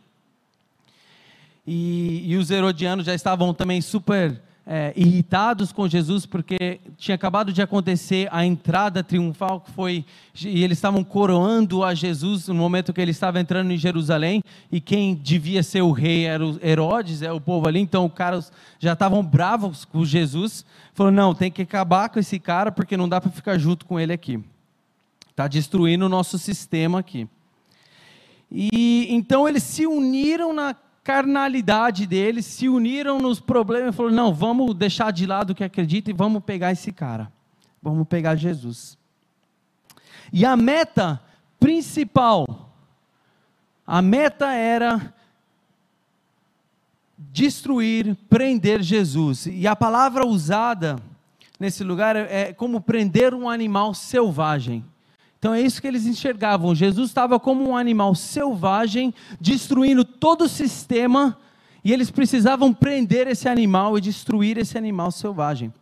E, 1.67 2.23
e 2.31 2.37
os 2.37 2.49
herodianos 2.49 3.05
já 3.05 3.13
estavam 3.13 3.53
também 3.53 3.81
super 3.81 4.41
é, 4.73 4.93
irritados 4.95 5.73
com 5.73 5.85
Jesus, 5.85 6.25
porque 6.25 6.79
tinha 6.95 7.15
acabado 7.15 7.51
de 7.51 7.61
acontecer 7.61 8.29
a 8.31 8.45
entrada 8.45 9.03
triunfal 9.03 9.59
que 9.59 9.69
foi, 9.71 10.05
e 10.45 10.63
eles 10.63 10.77
estavam 10.77 11.03
coroando 11.03 11.83
a 11.83 11.93
Jesus 11.93 12.47
no 12.47 12.55
momento 12.55 12.93
que 12.93 13.01
ele 13.01 13.11
estava 13.11 13.41
entrando 13.41 13.69
em 13.73 13.77
Jerusalém, 13.77 14.41
e 14.71 14.79
quem 14.79 15.13
devia 15.13 15.61
ser 15.61 15.81
o 15.81 15.91
rei 15.91 16.23
era 16.23 16.47
o 16.47 16.57
Herodes, 16.65 17.21
é 17.21 17.29
o 17.33 17.41
povo 17.41 17.67
ali, 17.67 17.81
então 17.81 18.05
os 18.05 18.13
caras 18.13 18.49
já 18.79 18.93
estavam 18.93 19.21
bravos 19.21 19.83
com 19.83 20.05
Jesus, 20.05 20.65
falou: 20.93 21.11
não, 21.11 21.35
tem 21.35 21.51
que 21.51 21.63
acabar 21.63 22.07
com 22.07 22.17
esse 22.17 22.39
cara, 22.39 22.71
porque 22.71 22.95
não 22.95 23.09
dá 23.09 23.19
para 23.19 23.29
ficar 23.29 23.57
junto 23.57 23.85
com 23.85 23.99
ele 23.99 24.13
aqui, 24.13 24.41
está 25.31 25.49
destruindo 25.49 26.05
o 26.05 26.09
nosso 26.09 26.39
sistema 26.39 26.97
aqui. 26.97 27.27
E 28.49 29.07
então 29.09 29.49
eles 29.49 29.63
se 29.63 29.85
uniram 29.85 30.53
na 30.53 30.73
carnalidade 31.03 32.05
deles, 32.05 32.45
se 32.45 32.69
uniram 32.69 33.19
nos 33.19 33.39
problemas 33.39 33.93
e 33.93 33.97
falaram: 33.97 34.15
não, 34.15 34.33
vamos 34.33 34.75
deixar 34.75 35.11
de 35.11 35.25
lado 35.25 35.51
o 35.51 35.55
que 35.55 35.63
acredita 35.63 36.09
e 36.09 36.13
vamos 36.13 36.43
pegar 36.43 36.71
esse 36.71 36.91
cara. 36.91 37.31
Vamos 37.81 38.07
pegar 38.07 38.35
Jesus. 38.35 38.97
E 40.31 40.45
a 40.45 40.55
meta 40.55 41.21
principal, 41.59 42.71
A 43.85 44.01
meta 44.01 44.53
era 44.53 45.13
destruir, 47.17 48.15
prender 48.29 48.81
Jesus. 48.81 49.47
E 49.47 49.67
a 49.67 49.75
palavra 49.75 50.25
usada 50.25 50.97
nesse 51.59 51.83
lugar 51.83 52.15
é 52.15 52.53
como 52.53 52.79
prender 52.79 53.33
um 53.33 53.49
animal 53.49 53.93
selvagem. 53.93 54.85
Então 55.41 55.55
é 55.55 55.59
isso 55.59 55.81
que 55.81 55.87
eles 55.87 56.05
enxergavam. 56.05 56.75
Jesus 56.75 57.09
estava 57.09 57.39
como 57.39 57.67
um 57.67 57.75
animal 57.75 58.13
selvagem, 58.13 59.11
destruindo 59.39 60.05
todo 60.05 60.43
o 60.43 60.47
sistema, 60.47 61.35
e 61.83 61.91
eles 61.91 62.11
precisavam 62.11 62.71
prender 62.71 63.25
esse 63.25 63.49
animal 63.49 63.97
e 63.97 64.01
destruir 64.01 64.59
esse 64.59 64.77
animal 64.77 65.09
selvagem. 65.09 65.73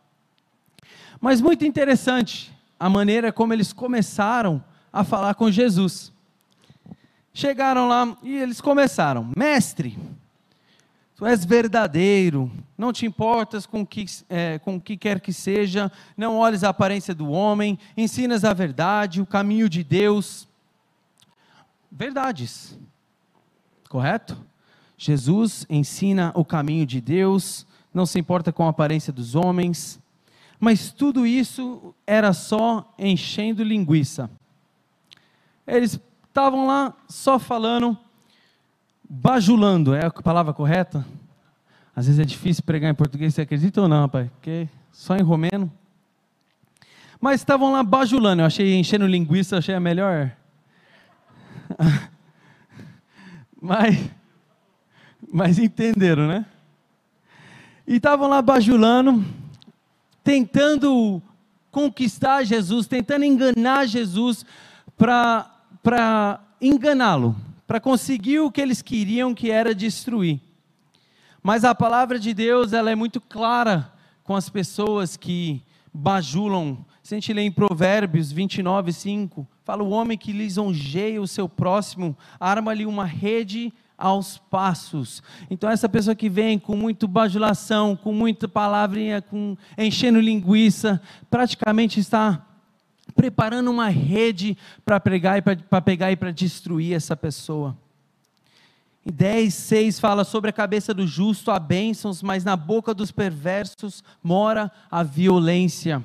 Mas 1.19 1.41
muito 1.41 1.65
interessante 1.65 2.55
a 2.79 2.89
maneira 2.89 3.33
como 3.33 3.51
eles 3.51 3.73
começaram 3.73 4.63
a 4.93 5.03
falar 5.03 5.35
com 5.35 5.51
Jesus. 5.51 6.13
Chegaram 7.33 7.89
lá 7.89 8.15
e 8.23 8.37
eles 8.37 8.61
começaram: 8.61 9.29
Mestre, 9.35 9.99
tu 11.19 11.25
és 11.25 11.43
verdadeiro, 11.43 12.49
não 12.77 12.93
te 12.93 13.05
importas 13.05 13.65
com 13.65 13.85
que, 13.85 14.05
é, 14.29 14.57
o 14.65 14.79
que 14.79 14.95
quer 14.95 15.19
que 15.19 15.33
seja, 15.33 15.91
não 16.15 16.37
olhes 16.37 16.63
a 16.63 16.69
aparência 16.69 17.13
do 17.13 17.29
homem, 17.29 17.77
ensinas 17.97 18.45
a 18.45 18.53
verdade, 18.53 19.21
o 19.21 19.25
caminho 19.25 19.67
de 19.67 19.83
Deus. 19.83 20.47
Verdades, 21.91 22.79
correto? 23.89 24.41
Jesus 24.97 25.65
ensina 25.69 26.31
o 26.35 26.45
caminho 26.45 26.85
de 26.85 27.01
Deus, 27.01 27.67
não 27.93 28.05
se 28.05 28.17
importa 28.17 28.53
com 28.53 28.65
a 28.65 28.69
aparência 28.69 29.11
dos 29.11 29.35
homens, 29.35 29.99
mas 30.57 30.89
tudo 30.89 31.27
isso 31.27 31.93
era 32.07 32.31
só 32.31 32.93
enchendo 32.97 33.61
linguiça. 33.61 34.31
Eles 35.67 35.99
estavam 36.29 36.65
lá 36.65 36.93
só 37.09 37.37
falando 37.37 37.97
bajulando, 39.09 39.95
é 39.95 40.05
a 40.05 40.11
palavra 40.11 40.53
correta? 40.53 41.03
Às 41.95 42.05
vezes 42.05 42.19
é 42.19 42.25
difícil 42.25 42.63
pregar 42.63 42.91
em 42.91 42.95
português, 42.95 43.33
você 43.33 43.41
acredita 43.41 43.81
ou 43.81 43.87
não, 43.87 44.01
rapaz? 44.01 44.29
Porque 44.29 44.69
só 44.91 45.17
em 45.17 45.23
romeno. 45.23 45.71
Mas 47.19 47.41
estavam 47.41 47.71
lá 47.71 47.83
bajulando, 47.83 48.43
eu 48.43 48.45
achei 48.45 48.75
enchendo 48.75 49.07
linguiça, 49.07 49.57
achei 49.57 49.73
a 49.73 49.79
melhor. 49.79 50.31
mas, 53.59 54.09
mas 55.29 55.57
entenderam, 55.57 56.27
né? 56.27 56.45
E 57.85 57.95
estavam 57.95 58.29
lá 58.29 58.41
bajulando, 58.41 59.25
tentando 60.23 61.21
conquistar 61.71 62.43
Jesus, 62.43 62.87
tentando 62.87 63.25
enganar 63.25 63.87
Jesus 63.87 64.45
para 64.95 66.39
enganá-lo 66.61 67.35
para 67.69 67.79
conseguir 67.79 68.39
o 68.39 68.49
que 68.49 68.59
eles 68.59 68.81
queriam, 68.81 69.31
que 69.31 69.51
era 69.51 69.75
destruir. 69.75 70.41
Mas 71.43 71.63
a 71.63 71.75
palavra 71.75 72.17
de 72.17 72.33
Deus, 72.33 72.73
ela 72.73 72.89
é 72.89 72.95
muito 72.95 73.21
clara 73.21 73.93
com 74.23 74.35
as 74.35 74.49
pessoas 74.49 75.15
que 75.15 75.61
bajulam. 75.93 76.83
Se 77.03 77.13
a 77.13 77.17
gente 77.17 77.31
lê 77.31 77.43
em 77.43 77.51
Provérbios 77.51 78.31
29, 78.31 78.91
5, 78.91 79.47
fala: 79.63 79.83
o 79.83 79.91
homem 79.91 80.17
que 80.17 80.33
lisonjeia 80.33 81.21
o 81.21 81.27
seu 81.27 81.47
próximo, 81.47 82.17
arma-lhe 82.39 82.87
uma 82.87 83.05
rede 83.05 83.71
aos 83.95 84.39
passos. 84.39 85.21
Então, 85.47 85.69
essa 85.69 85.87
pessoa 85.87 86.15
que 86.15 86.27
vem 86.27 86.57
com 86.57 86.75
muita 86.75 87.05
bajulação, 87.05 87.95
com 87.95 88.11
muita 88.11 88.47
palavrinha, 88.47 89.21
com, 89.21 89.55
enchendo 89.77 90.19
linguiça, 90.19 90.99
praticamente 91.29 91.99
está 91.99 92.47
preparando 93.15 93.69
uma 93.69 93.89
rede 93.89 94.57
para 94.85 94.99
pegar 94.99 95.37
e 96.11 96.15
para 96.15 96.31
destruir 96.31 96.95
essa 96.95 97.15
pessoa. 97.15 97.75
E 99.05 99.11
10, 99.11 99.53
6 99.53 99.99
fala 99.99 100.23
sobre 100.23 100.51
a 100.51 100.53
cabeça 100.53 100.93
do 100.93 101.07
justo 101.07 101.49
há 101.49 101.57
bênçãos, 101.57 102.21
mas 102.21 102.43
na 102.43 102.55
boca 102.55 102.93
dos 102.93 103.11
perversos 103.11 104.03
mora 104.23 104.71
a 104.91 105.01
violência. 105.01 106.03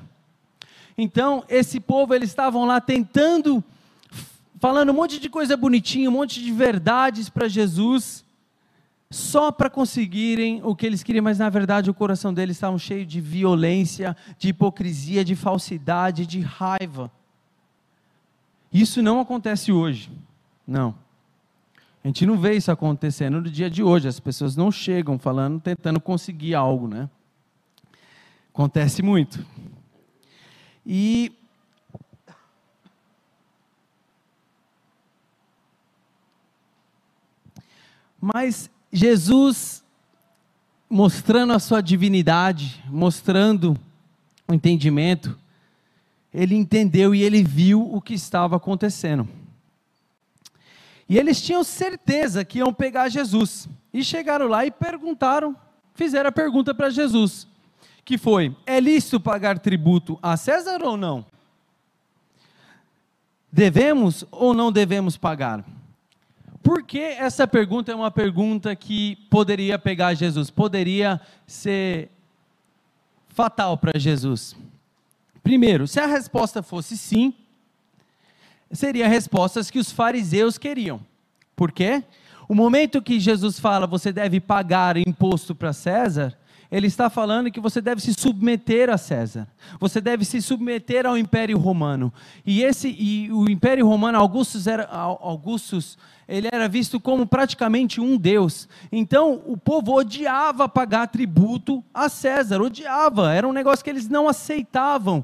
Então, 0.97 1.43
esse 1.47 1.79
povo, 1.79 2.15
eles 2.15 2.29
estavam 2.29 2.65
lá 2.65 2.81
tentando, 2.81 3.63
falando 4.59 4.89
um 4.89 4.95
monte 4.95 5.19
de 5.19 5.29
coisa 5.29 5.55
bonitinha, 5.55 6.09
um 6.09 6.13
monte 6.13 6.41
de 6.41 6.51
verdades 6.51 7.29
para 7.29 7.47
Jesus, 7.47 8.24
só 9.09 9.51
para 9.51 9.69
conseguirem 9.69 10.61
o 10.63 10.75
que 10.75 10.85
eles 10.85 11.03
queriam, 11.03 11.23
mas 11.23 11.39
na 11.39 11.49
verdade 11.49 11.89
o 11.89 11.93
coração 11.93 12.33
deles 12.33 12.57
estava 12.57 12.77
cheio 12.77 13.05
de 13.05 13.21
violência, 13.21 14.15
de 14.37 14.49
hipocrisia, 14.49 15.23
de 15.23 15.35
falsidade, 15.35 16.25
de 16.25 16.39
raiva. 16.41 17.11
Isso 18.73 19.01
não 19.01 19.19
acontece 19.19 19.71
hoje, 19.71 20.11
não. 20.67 20.95
A 22.03 22.07
gente 22.07 22.25
não 22.25 22.37
vê 22.37 22.53
isso 22.53 22.71
acontecendo 22.71 23.41
no 23.41 23.49
dia 23.49 23.69
de 23.69 23.81
hoje. 23.81 24.07
As 24.07 24.19
pessoas 24.19 24.55
não 24.55 24.71
chegam 24.71 25.17
falando, 25.17 25.59
tentando 25.59 25.99
conseguir 25.99 26.53
algo, 26.53 26.87
né? 26.87 27.09
Acontece 28.53 29.01
muito. 29.01 29.43
E 30.85 31.31
mas 38.21 38.69
Jesus, 38.95 39.83
mostrando 40.89 41.51
a 41.51 41.59
sua 41.59 41.81
divindade, 41.81 42.81
mostrando 42.87 43.77
o 44.47 44.53
entendimento, 44.53 45.37
ele 46.33 46.55
entendeu 46.55 47.13
e 47.13 47.21
ele 47.21 47.43
viu 47.43 47.93
o 47.93 47.99
que 47.99 48.13
estava 48.13 48.55
acontecendo. 48.55 49.27
E 51.09 51.17
eles 51.17 51.41
tinham 51.41 51.61
certeza 51.61 52.45
que 52.45 52.59
iam 52.59 52.73
pegar 52.73 53.09
Jesus. 53.09 53.67
E 53.93 54.01
chegaram 54.01 54.47
lá 54.47 54.65
e 54.65 54.71
perguntaram, 54.71 55.53
fizeram 55.93 56.29
a 56.29 56.31
pergunta 56.31 56.73
para 56.73 56.89
Jesus, 56.89 57.45
que 58.05 58.17
foi: 58.17 58.55
é 58.65 58.79
lícito 58.79 59.19
pagar 59.19 59.59
tributo 59.59 60.17
a 60.23 60.37
César 60.37 60.81
ou 60.81 60.95
não? 60.95 61.25
Devemos 63.51 64.23
ou 64.31 64.53
não 64.53 64.71
devemos 64.71 65.17
pagar? 65.17 65.65
Por 66.65 66.81
que 66.81 66.97
essa 66.97 67.47
pergunta 67.47 67.91
é 67.91 67.95
uma 67.95 68.09
pergunta 68.09 68.75
que 68.75 69.17
poderia 69.29 69.77
pegar 69.77 70.15
Jesus? 70.15 70.49
Poderia 70.49 71.21
ser 71.45 72.09
fatal 73.27 73.77
para 73.77 73.99
Jesus. 73.99 74.55
Primeiro, 75.43 75.87
se 75.87 75.99
a 75.99 76.07
resposta 76.07 76.63
fosse 76.63 76.97
sim, 76.97 77.35
seria 78.71 79.07
respostas 79.07 79.69
que 79.69 79.77
os 79.77 79.91
fariseus 79.91 80.57
queriam. 80.57 80.99
Por 81.55 81.71
quê? 81.71 82.03
O 82.49 82.55
momento 82.55 82.99
que 82.99 83.19
Jesus 83.19 83.59
fala 83.59 83.85
você 83.85 84.11
deve 84.11 84.39
pagar 84.39 84.97
imposto 84.97 85.53
para 85.53 85.71
César, 85.71 86.35
ele 86.71 86.87
está 86.87 87.09
falando 87.09 87.51
que 87.51 87.59
você 87.59 87.79
deve 87.79 88.01
se 88.01 88.13
submeter 88.13 88.89
a 88.89 88.97
César. 88.97 89.47
Você 89.79 90.01
deve 90.01 90.25
se 90.25 90.41
submeter 90.41 91.05
ao 91.05 91.17
Império 91.17 91.57
Romano. 91.57 92.11
E 92.45 92.63
esse 92.63 92.89
e 92.89 93.31
o 93.31 93.49
Império 93.49 93.87
Romano, 93.87 94.17
Augustus 94.17 94.67
era 94.67 94.85
Augustus, 94.85 95.97
ele 96.27 96.49
era 96.51 96.67
visto 96.67 96.99
como 96.99 97.25
praticamente 97.25 98.01
um 98.01 98.17
deus. 98.17 98.67
Então, 98.91 99.41
o 99.45 99.55
povo 99.55 99.93
odiava 99.93 100.67
pagar 100.67 101.07
tributo 101.07 101.83
a 101.93 102.09
César, 102.09 102.61
odiava, 102.61 103.33
era 103.33 103.47
um 103.47 103.53
negócio 103.53 103.83
que 103.83 103.89
eles 103.89 104.09
não 104.09 104.27
aceitavam. 104.27 105.23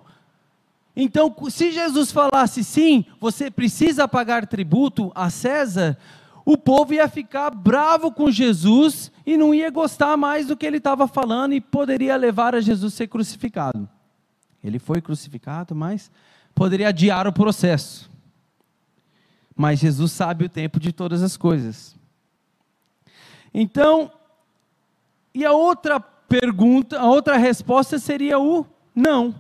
Então, 0.96 1.34
se 1.50 1.72
Jesus 1.72 2.12
falasse 2.12 2.64
sim, 2.64 3.06
você 3.20 3.50
precisa 3.50 4.08
pagar 4.08 4.46
tributo 4.46 5.12
a 5.16 5.30
César, 5.30 5.98
o 6.46 6.58
povo 6.58 6.94
ia 6.94 7.08
ficar 7.08 7.52
bravo 7.52 8.12
com 8.12 8.32
Jesus 8.32 9.12
e 9.26 9.38
não 9.38 9.54
ia 9.54 9.70
gostar 9.70 10.18
mais 10.18 10.48
do 10.48 10.58
que 10.58 10.66
ele 10.66 10.78
estava 10.78 11.08
falando 11.08 11.54
e 11.54 11.62
poderia 11.62 12.16
levar 12.16 12.56
a 12.56 12.62
Jesus 12.62 12.94
ser 12.94 13.08
crucificado. 13.08 13.88
Ele 14.64 14.80
foi 14.80 15.02
crucificado, 15.02 15.76
mas 15.76 16.12
poderia 16.54 16.90
adiar 16.90 17.28
o 17.28 17.34
processo. 17.34 18.10
Mas 19.56 19.80
Jesus 19.80 20.12
sabe 20.12 20.46
o 20.46 20.50
tempo 20.50 20.80
de 20.80 20.92
todas 20.92 21.22
as 21.22 21.38
coisas. 21.38 21.96
Então, 23.54 24.12
e 25.34 25.46
a 25.46 25.52
outra 25.52 26.00
pergunta, 26.00 27.00
a 27.00 27.06
outra 27.06 27.38
resposta 27.38 28.00
seria 28.00 28.40
o 28.40 28.66
não. 28.96 29.36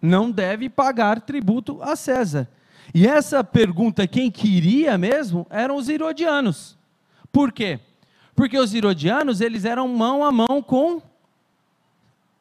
Não 0.00 0.30
deve 0.30 0.68
pagar 0.68 1.20
tributo 1.20 1.82
a 1.82 1.96
César. 1.96 2.48
E 2.94 3.06
essa 3.06 3.42
pergunta, 3.42 4.06
quem 4.06 4.30
queria 4.30 4.96
mesmo, 4.96 5.46
eram 5.50 5.76
os 5.76 5.88
irodianos. 5.88 6.76
Por 7.32 7.52
quê? 7.52 7.80
Porque 8.34 8.58
os 8.58 8.74
irodianos, 8.74 9.40
eles 9.40 9.64
eram 9.64 9.88
mão 9.88 10.24
a 10.24 10.30
mão 10.30 10.62
com, 10.62 11.00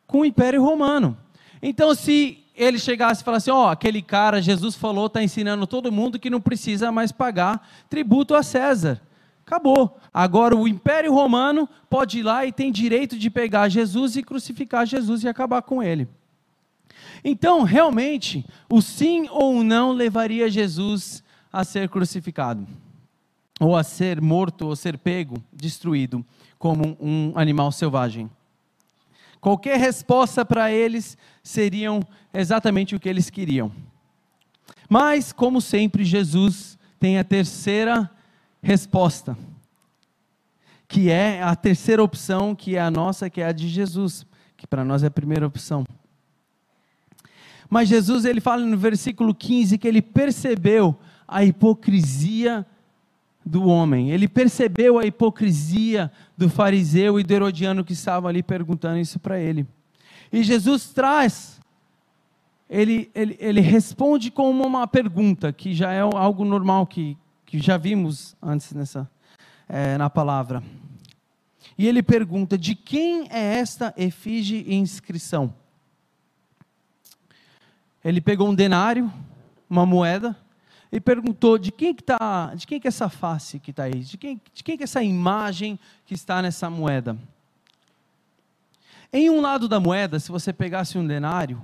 com 0.06 0.20
o 0.20 0.26
Império 0.26 0.64
Romano. 0.64 1.18
Então, 1.62 1.96
se 1.96 2.44
ele 2.56 2.80
chegasse 2.80 3.22
e 3.22 3.26
falasse, 3.26 3.52
ó, 3.52 3.66
oh, 3.66 3.70
aquele 3.70 4.02
cara, 4.02 4.42
Jesus 4.42 4.76
falou, 4.76 5.08
está 5.08 5.22
ensinando 5.22 5.68
todo 5.68 5.92
mundo 5.92 6.20
que 6.20 6.30
não 6.30 6.40
precisa 6.40 6.92
mais 6.92 7.12
pagar 7.12 7.68
tributo 7.90 8.36
a 8.36 8.44
César. 8.44 9.02
Acabou. 9.46 10.00
Agora 10.14 10.56
o 10.56 10.68
Império 10.68 11.14
Romano 11.14 11.70
pode 11.90 12.20
ir 12.20 12.24
lá 12.24 12.46
e 12.46 12.52
tem 12.52 12.72
direito 12.72 13.18
de 13.18 13.30
pegar 13.30 13.70
Jesus 13.70 14.16
e 14.16 14.24
crucificar 14.24 14.86
Jesus 14.86 15.24
e 15.24 15.28
acabar 15.28 15.62
com 15.62 15.84
ele. 15.84 16.08
Então, 17.28 17.64
realmente, 17.64 18.46
o 18.70 18.84
sim 18.84 19.28
ou 19.32 19.56
o 19.56 19.64
não 19.64 19.92
levaria 19.92 20.48
Jesus 20.48 21.24
a 21.52 21.64
ser 21.64 21.90
crucificado. 21.90 22.68
ou 23.60 23.76
a 23.76 23.84
ser 23.84 24.20
morto 24.22 24.68
ou 24.68 24.76
ser 24.76 24.98
pego, 24.98 25.42
destruído, 25.52 26.26
como 26.60 26.98
um 27.00 27.32
animal 27.36 27.72
selvagem. 27.72 28.30
Qualquer 29.40 29.80
resposta 29.80 30.44
para 30.44 30.72
eles 30.72 31.18
seriam 31.42 32.02
exatamente 32.34 32.96
o 32.96 33.00
que 33.00 33.08
eles 33.08 33.30
queriam. 33.30 33.72
Mas, 34.90 35.32
como 35.32 35.62
sempre, 35.62 36.04
Jesus 36.04 36.78
tem 37.00 37.18
a 37.18 37.24
terceira 37.24 38.10
resposta, 38.62 39.38
que 40.88 41.10
é 41.10 41.42
a 41.42 41.56
terceira 41.56 42.04
opção, 42.04 42.56
que 42.56 42.76
é 42.76 42.82
a 42.82 42.92
nossa, 42.92 43.30
que 43.30 43.40
é 43.40 43.46
a 43.46 43.52
de 43.52 43.68
Jesus, 43.68 44.26
que 44.58 44.68
para 44.68 44.84
nós 44.84 45.04
é 45.04 45.08
a 45.08 45.12
primeira 45.12 45.48
opção. 45.48 45.86
Mas 47.70 47.90
Jesus, 47.90 48.26
ele 48.26 48.40
fala 48.40 48.66
no 48.66 48.78
versículo 48.78 49.34
15 49.34 49.78
que 49.78 49.88
ele 49.88 50.02
percebeu 50.02 50.98
a 51.28 51.44
hipocrisia 51.44 52.66
do 53.46 53.68
homem. 53.68 54.10
Ele 54.12 54.28
percebeu 54.28 54.98
a 54.98 55.06
hipocrisia 55.06 56.12
do 56.38 56.50
fariseu 56.50 57.20
e 57.20 57.24
do 57.24 57.34
herodiano 57.34 57.84
que 57.84 57.94
estavam 57.94 58.30
ali 58.30 58.42
perguntando 58.42 58.98
isso 58.98 59.20
para 59.20 59.40
ele. 59.40 59.68
E 60.32 60.44
Jesus 60.44 60.90
traz, 60.90 61.60
ele, 62.70 63.12
ele, 63.14 63.38
ele 63.40 63.62
responde 63.62 64.32
com 64.32 64.50
uma 64.50 64.88
pergunta, 64.88 65.54
que 65.54 65.74
já 65.74 65.92
é 65.92 66.00
algo 66.02 66.44
normal, 66.44 66.88
que, 66.88 67.18
que 67.46 67.60
já 67.60 67.78
vimos 67.78 68.36
antes 68.42 68.74
nessa, 68.74 69.10
é, 69.70 69.98
na 69.98 70.10
palavra. 70.10 70.64
E 71.78 71.88
ele 71.88 72.02
pergunta: 72.02 72.58
de 72.58 72.76
quem 72.76 73.28
é 73.30 73.60
esta 73.60 73.94
efígie 73.98 74.64
e 74.68 74.76
inscrição? 74.76 75.54
Ele 78.06 78.22
pegou 78.22 78.48
um 78.48 78.54
denário, 78.54 79.12
uma 79.68 79.84
moeda, 79.84 80.38
e 80.92 81.02
perguntou 81.02 81.58
de 81.58 81.72
quem 81.72 81.92
que 81.92 82.04
tá, 82.04 82.54
de 82.54 82.68
quem 82.68 82.80
que 82.80 82.88
é 82.88 82.90
essa 82.90 83.10
face 83.10 83.60
que 83.60 83.72
está 83.72 83.86
aí, 83.86 84.00
de 84.02 84.16
quem, 84.16 84.40
de 84.54 84.64
quem 84.64 84.78
que 84.78 84.84
é 84.84 84.86
essa 84.86 85.02
imagem 85.02 85.80
que 86.06 86.14
está 86.14 86.40
nessa 86.40 86.70
moeda. 86.70 87.18
Em 89.12 89.28
um 89.32 89.42
lado 89.42 89.68
da 89.68 89.80
moeda, 89.80 90.20
se 90.20 90.32
você 90.32 90.54
pegasse 90.54 91.00
um 91.00 91.08
denário, 91.08 91.60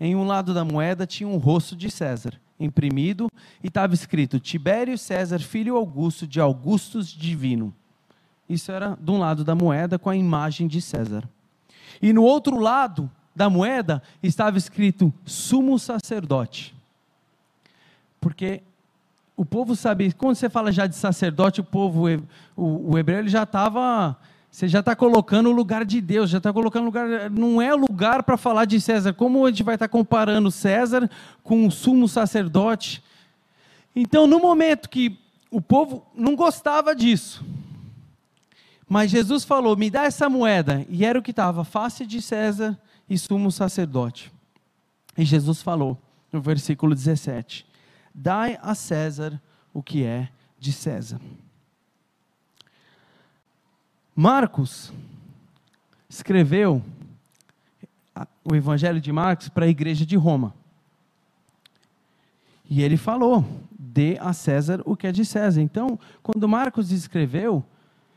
em 0.00 0.16
um 0.16 0.24
lado 0.24 0.52
da 0.52 0.64
moeda 0.64 1.06
tinha 1.06 1.28
um 1.28 1.36
rosto 1.36 1.76
de 1.76 1.88
César 1.88 2.40
imprimido 2.58 3.30
e 3.62 3.68
estava 3.68 3.94
escrito 3.94 4.40
Tibério 4.40 4.98
César, 4.98 5.38
filho 5.38 5.76
Augusto 5.76 6.26
de 6.26 6.40
Augustus 6.40 7.08
divino. 7.08 7.72
Isso 8.48 8.72
era 8.72 8.98
de 9.00 9.10
um 9.10 9.18
lado 9.18 9.44
da 9.44 9.54
moeda 9.54 9.96
com 9.96 10.10
a 10.10 10.16
imagem 10.16 10.66
de 10.66 10.80
César. 10.80 11.28
E 12.02 12.12
no 12.12 12.24
outro 12.24 12.58
lado 12.58 13.10
da 13.34 13.50
moeda 13.50 14.02
estava 14.22 14.56
escrito 14.56 15.12
sumo 15.24 15.78
sacerdote. 15.78 16.74
Porque 18.20 18.62
o 19.36 19.44
povo 19.44 19.74
sabe, 19.74 20.12
quando 20.12 20.36
você 20.36 20.48
fala 20.48 20.70
já 20.70 20.86
de 20.86 20.94
sacerdote, 20.94 21.60
o 21.60 21.64
povo, 21.64 22.04
o, 22.56 22.92
o 22.92 22.98
hebreu, 22.98 23.18
ele 23.18 23.28
já 23.28 23.42
estava, 23.42 24.16
você 24.50 24.68
já 24.68 24.80
está 24.80 24.94
colocando 24.94 25.50
o 25.50 25.52
lugar 25.52 25.84
de 25.84 26.00
Deus, 26.00 26.30
já 26.30 26.38
está 26.38 26.52
colocando 26.52 26.84
lugar, 26.84 27.28
não 27.30 27.60
é 27.60 27.74
lugar 27.74 28.22
para 28.22 28.36
falar 28.36 28.64
de 28.64 28.80
César. 28.80 29.12
Como 29.12 29.44
a 29.44 29.50
gente 29.50 29.64
vai 29.64 29.74
estar 29.74 29.88
tá 29.88 29.92
comparando 29.92 30.50
César 30.50 31.10
com 31.42 31.66
o 31.66 31.70
sumo 31.70 32.06
sacerdote? 32.06 33.02
Então, 33.96 34.26
no 34.26 34.38
momento 34.38 34.88
que 34.88 35.18
o 35.50 35.60
povo 35.60 36.06
não 36.14 36.36
gostava 36.36 36.94
disso, 36.94 37.44
mas 38.88 39.10
Jesus 39.10 39.44
falou: 39.44 39.76
me 39.76 39.90
dá 39.90 40.04
essa 40.04 40.28
moeda, 40.28 40.86
e 40.88 41.04
era 41.04 41.18
o 41.18 41.22
que 41.22 41.32
estava, 41.32 41.64
face 41.64 42.06
de 42.06 42.22
César 42.22 42.78
e 43.08 43.18
sumo 43.18 43.50
sacerdote. 43.50 44.32
E 45.16 45.24
Jesus 45.24 45.62
falou, 45.62 45.98
no 46.32 46.40
versículo 46.40 46.94
17: 46.94 47.66
Dai 48.14 48.58
a 48.62 48.74
César 48.74 49.40
o 49.72 49.82
que 49.82 50.04
é 50.04 50.28
de 50.58 50.72
César. 50.72 51.20
Marcos 54.14 54.92
escreveu 56.08 56.82
o 58.44 58.54
Evangelho 58.54 59.00
de 59.00 59.10
Marcos 59.10 59.48
para 59.48 59.64
a 59.64 59.68
igreja 59.68 60.06
de 60.06 60.16
Roma. 60.16 60.54
E 62.68 62.82
ele 62.82 62.96
falou: 62.96 63.44
dê 63.70 64.16
a 64.20 64.32
César 64.32 64.82
o 64.84 64.96
que 64.96 65.06
é 65.06 65.12
de 65.12 65.24
César. 65.24 65.60
Então, 65.60 65.98
quando 66.22 66.48
Marcos 66.48 66.90
escreveu, 66.90 67.64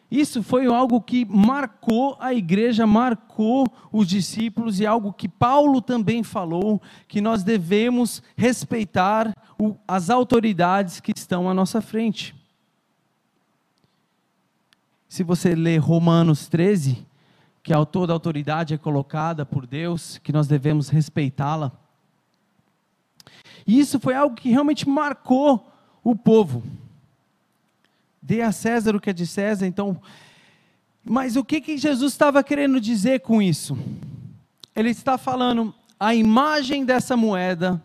isso 0.09 0.41
foi 0.41 0.67
algo 0.67 1.01
que 1.01 1.25
marcou 1.25 2.15
a 2.19 2.33
igreja, 2.33 2.87
marcou 2.87 3.67
os 3.91 4.07
discípulos 4.07 4.79
e 4.79 4.85
algo 4.85 5.11
que 5.11 5.27
Paulo 5.27 5.81
também 5.81 6.23
falou, 6.23 6.81
que 7.07 7.19
nós 7.19 7.43
devemos 7.43 8.23
respeitar 8.35 9.35
o, 9.59 9.75
as 9.85 10.09
autoridades 10.09 11.01
que 11.01 11.11
estão 11.15 11.49
à 11.49 11.53
nossa 11.53 11.81
frente. 11.81 12.33
Se 15.09 15.23
você 15.23 15.53
ler 15.53 15.77
Romanos 15.79 16.47
13, 16.47 17.05
que 17.61 17.73
toda 17.91 18.13
autoridade 18.13 18.73
é 18.73 18.77
colocada 18.77 19.45
por 19.45 19.67
Deus, 19.67 20.19
que 20.19 20.31
nós 20.31 20.47
devemos 20.47 20.87
respeitá-la. 20.87 21.73
E 23.65 23.77
isso 23.77 23.99
foi 23.99 24.15
algo 24.15 24.35
que 24.35 24.49
realmente 24.49 24.87
marcou 24.87 25.69
o 26.01 26.15
povo. 26.15 26.63
Dê 28.27 28.41
a 28.41 28.51
César 28.51 28.93
o 28.93 28.99
que 28.99 29.09
é 29.09 29.13
de 29.13 29.25
César, 29.25 29.65
então. 29.65 30.01
Mas 31.01 31.37
o 31.37 31.45
que, 31.45 31.61
que 31.61 31.77
Jesus 31.77 32.11
estava 32.11 32.43
querendo 32.43 32.81
dizer 32.81 33.21
com 33.21 33.41
isso? 33.41 33.77
Ele 34.75 34.89
está 34.89 35.17
falando, 35.17 35.73
a 35.97 36.13
imagem 36.13 36.83
dessa 36.83 37.15
moeda, 37.15 37.81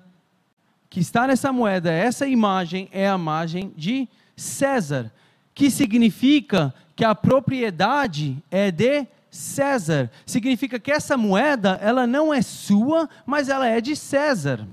que 0.90 0.98
está 0.98 1.28
nessa 1.28 1.52
moeda, 1.52 1.92
essa 1.92 2.26
imagem 2.26 2.88
é 2.90 3.09
a 3.09 3.14
imagem 3.14 3.72
de 3.76 4.09
César, 4.37 5.12
que 5.55 5.70
significa 5.70 6.74
que 6.96 7.05
a 7.05 7.14
propriedade 7.14 8.42
é 8.50 8.72
de 8.72 9.07
César. 9.31 10.11
Significa 10.26 10.81
que 10.81 10.90
essa 10.90 11.16
moeda, 11.16 11.78
ela 11.81 12.05
não 12.05 12.35
é 12.35 12.42
sua, 12.42 13.09
mas 13.24 13.48
ela 13.48 13.68
é 13.68 13.81
de 13.81 13.94
César. 13.94 14.66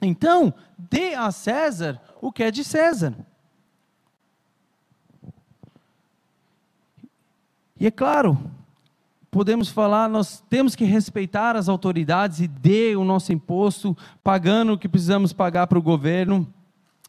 Então, 0.00 0.54
dê 0.78 1.16
a 1.16 1.32
César 1.32 2.00
o 2.22 2.30
que 2.30 2.44
é 2.44 2.52
de 2.52 2.62
César. 2.62 3.12
E 7.84 7.88
é 7.88 7.90
claro, 7.90 8.38
podemos 9.30 9.68
falar, 9.68 10.08
nós 10.08 10.42
temos 10.48 10.74
que 10.74 10.86
respeitar 10.86 11.54
as 11.54 11.68
autoridades 11.68 12.40
e 12.40 12.48
dê 12.48 12.96
o 12.96 13.04
nosso 13.04 13.30
imposto, 13.30 13.94
pagando 14.22 14.72
o 14.72 14.78
que 14.78 14.88
precisamos 14.88 15.34
pagar 15.34 15.66
para 15.66 15.78
o 15.78 15.82
governo. 15.82 16.50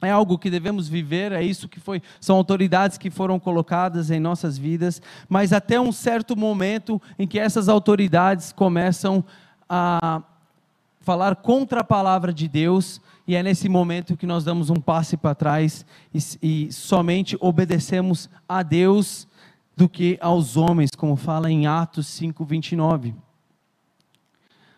É 0.02 0.12
algo 0.12 0.38
que 0.38 0.50
devemos 0.50 0.90
viver, 0.90 1.32
é 1.32 1.42
isso 1.42 1.70
que 1.70 1.80
foi, 1.80 2.02
são 2.20 2.36
autoridades 2.36 2.98
que 2.98 3.10
foram 3.10 3.40
colocadas 3.40 4.12
em 4.12 4.20
nossas 4.20 4.58
vidas, 4.58 5.02
mas 5.30 5.54
até 5.54 5.80
um 5.80 5.94
certo 5.94 6.36
momento 6.36 7.02
em 7.18 7.26
que 7.26 7.40
essas 7.40 7.70
autoridades 7.70 8.52
começam 8.52 9.24
a 9.70 10.22
falar 11.00 11.38
contra 11.38 11.80
a 11.80 11.86
palavra 11.86 12.34
de 12.34 12.50
Deus, 12.50 13.00
e 13.26 13.34
é 13.34 13.42
nesse 13.42 13.70
momento 13.70 14.18
que 14.18 14.28
nós 14.28 14.44
damos 14.44 14.70
um 14.70 14.76
passe 14.76 15.16
para 15.16 15.34
trás 15.34 15.86
e, 16.14 16.20
e 16.44 16.74
somente 16.74 17.38
obedecemos 17.40 18.30
a 18.46 18.62
Deus 18.62 19.26
do 19.76 19.90
que 19.90 20.18
aos 20.22 20.56
homens, 20.56 20.92
como 20.96 21.16
fala 21.16 21.52
em 21.52 21.68
Atos 21.68 22.08
5:29. 22.08 23.14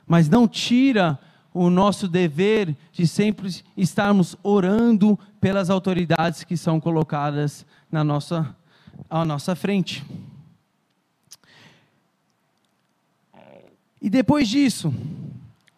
Mas 0.05 0.29
não 0.29 0.47
tira 0.47 1.19
o 1.53 1.69
nosso 1.69 2.07
dever 2.07 2.75
de 2.91 3.07
sempre 3.07 3.63
estarmos 3.75 4.35
orando 4.41 5.17
pelas 5.39 5.69
autoridades 5.69 6.43
que 6.43 6.57
são 6.57 6.79
colocadas 6.79 7.65
na 7.91 8.03
nossa 8.03 8.55
à 9.09 9.23
nossa 9.23 9.55
frente. 9.55 10.03
E 14.01 14.09
depois 14.09 14.47
disso, 14.47 14.93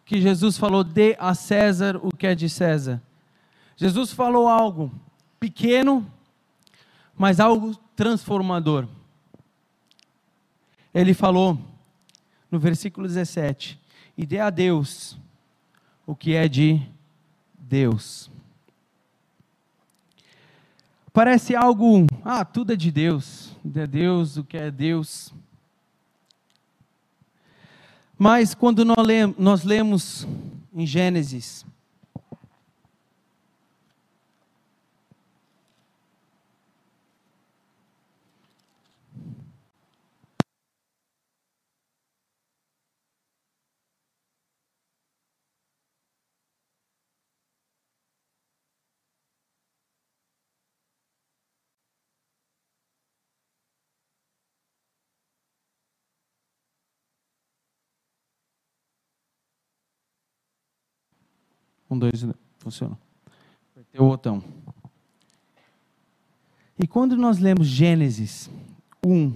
que 0.04 0.20
Jesus 0.20 0.56
falou: 0.56 0.82
dê 0.82 1.16
a 1.18 1.34
César 1.34 1.98
o 2.02 2.16
que 2.16 2.26
é 2.26 2.34
de 2.34 2.48
César. 2.48 3.02
Jesus 3.76 4.12
falou 4.12 4.48
algo 4.48 4.90
pequeno, 5.38 6.06
mas 7.16 7.40
algo 7.40 7.74
transformador 7.96 8.86
ele 10.92 11.14
falou 11.14 11.58
no 12.50 12.58
versículo 12.58 13.06
17: 13.06 13.80
E 14.16 14.26
dê 14.26 14.38
a 14.40 14.50
Deus 14.50 15.18
o 16.06 16.14
que 16.14 16.34
é 16.34 16.48
de 16.48 16.80
Deus. 17.58 18.30
Parece 21.12 21.56
algo, 21.56 22.06
ah, 22.24 22.44
tudo 22.44 22.72
é 22.72 22.76
de 22.76 22.90
Deus, 22.90 23.56
de 23.64 23.86
Deus, 23.86 24.36
o 24.36 24.44
que 24.44 24.56
é 24.56 24.70
Deus. 24.70 25.32
Mas 28.16 28.54
quando 28.54 28.84
nós 28.84 29.64
lemos 29.64 30.26
em 30.74 30.86
Gênesis, 30.86 31.64
Um, 61.90 61.98
dois, 61.98 62.24
funcionou. 62.58 62.96
Apertei 63.72 64.00
o 64.00 64.08
botão. 64.08 64.42
E 66.78 66.86
quando 66.86 67.16
nós 67.16 67.38
lemos 67.38 67.66
Gênesis 67.66 68.48
1, 69.04 69.34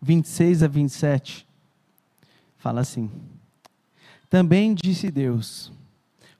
26 0.00 0.62
a 0.62 0.66
27, 0.66 1.46
fala 2.56 2.80
assim: 2.80 3.10
Também 4.30 4.74
disse 4.74 5.10
Deus: 5.10 5.70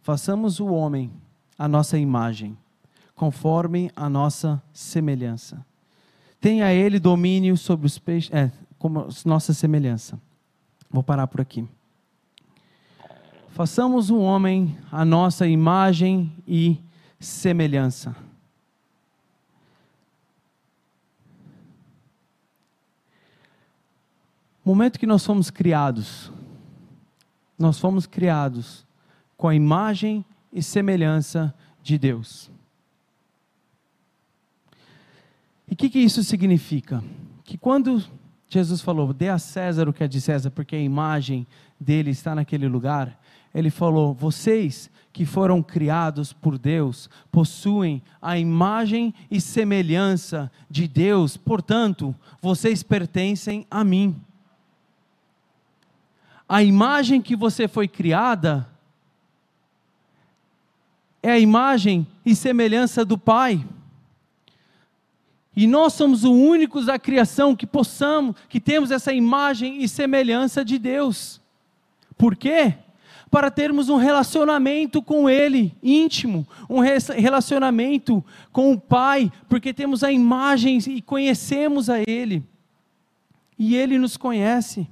Façamos 0.00 0.60
o 0.60 0.66
homem 0.66 1.12
a 1.58 1.68
nossa 1.68 1.98
imagem, 1.98 2.56
conforme 3.14 3.90
a 3.94 4.08
nossa 4.08 4.62
semelhança. 4.72 5.64
Tenha 6.40 6.72
ele 6.72 6.98
domínio 6.98 7.54
sobre 7.56 7.86
os 7.86 7.98
peixes, 7.98 8.32
é, 8.32 8.50
como 8.78 9.06
nossa 9.26 9.52
semelhança. 9.52 10.18
Vou 10.90 11.02
parar 11.02 11.26
por 11.26 11.40
aqui. 11.40 11.68
Façamos 13.50 14.10
o 14.10 14.18
homem 14.18 14.76
a 14.90 15.04
nossa 15.04 15.46
imagem 15.46 16.32
e 16.46 16.80
semelhança. 17.18 18.16
momento 24.70 25.00
que 25.00 25.06
nós 25.06 25.26
fomos 25.26 25.50
criados, 25.50 26.30
nós 27.58 27.80
fomos 27.80 28.06
criados 28.06 28.86
com 29.36 29.48
a 29.48 29.54
imagem 29.54 30.24
e 30.52 30.62
semelhança 30.62 31.52
de 31.82 31.98
Deus. 31.98 32.48
E 35.68 35.74
o 35.74 35.76
que, 35.76 35.90
que 35.90 35.98
isso 35.98 36.22
significa? 36.22 37.02
Que 37.42 37.58
quando 37.58 38.00
Jesus 38.48 38.80
falou, 38.80 39.12
dê 39.12 39.28
a 39.28 39.38
César 39.38 39.88
o 39.88 39.92
que 39.92 40.04
é 40.04 40.08
de 40.08 40.20
César, 40.20 40.52
porque 40.52 40.76
a 40.76 40.80
imagem 40.80 41.46
dele 41.78 42.10
está 42.10 42.32
naquele 42.32 42.68
lugar, 42.68 43.18
ele 43.54 43.70
falou: 43.70 44.14
vocês 44.14 44.90
que 45.12 45.26
foram 45.26 45.62
criados 45.62 46.32
por 46.32 46.56
Deus 46.56 47.10
possuem 47.32 48.02
a 48.22 48.38
imagem 48.38 49.12
e 49.30 49.40
semelhança 49.40 50.50
de 50.70 50.86
Deus, 50.86 51.36
portanto, 51.36 52.14
vocês 52.40 52.82
pertencem 52.82 53.66
a 53.70 53.82
mim. 53.82 54.20
A 56.48 56.62
imagem 56.62 57.20
que 57.20 57.36
você 57.36 57.68
foi 57.68 57.86
criada 57.86 58.68
é 61.22 61.30
a 61.32 61.38
imagem 61.38 62.06
e 62.24 62.34
semelhança 62.34 63.04
do 63.04 63.18
Pai. 63.18 63.64
E 65.54 65.66
nós 65.66 65.92
somos 65.92 66.24
os 66.24 66.30
únicos 66.30 66.86
da 66.86 66.98
criação 66.98 67.54
que 67.54 67.66
possamos, 67.66 68.34
que 68.48 68.60
temos 68.60 68.90
essa 68.90 69.12
imagem 69.12 69.82
e 69.82 69.88
semelhança 69.88 70.64
de 70.64 70.78
Deus. 70.78 71.40
Por 72.16 72.36
quê? 72.36 72.78
Para 73.30 73.50
termos 73.50 73.88
um 73.88 73.96
relacionamento 73.96 75.00
com 75.00 75.30
Ele 75.30 75.74
íntimo, 75.82 76.46
um 76.68 76.80
relacionamento 76.80 78.24
com 78.50 78.72
o 78.72 78.80
Pai, 78.80 79.30
porque 79.48 79.72
temos 79.72 80.02
a 80.02 80.10
imagem 80.10 80.78
e 80.88 81.00
conhecemos 81.00 81.88
a 81.88 82.00
Ele. 82.00 82.42
E 83.58 83.76
Ele 83.76 83.98
nos 83.98 84.16
conhece. 84.16 84.88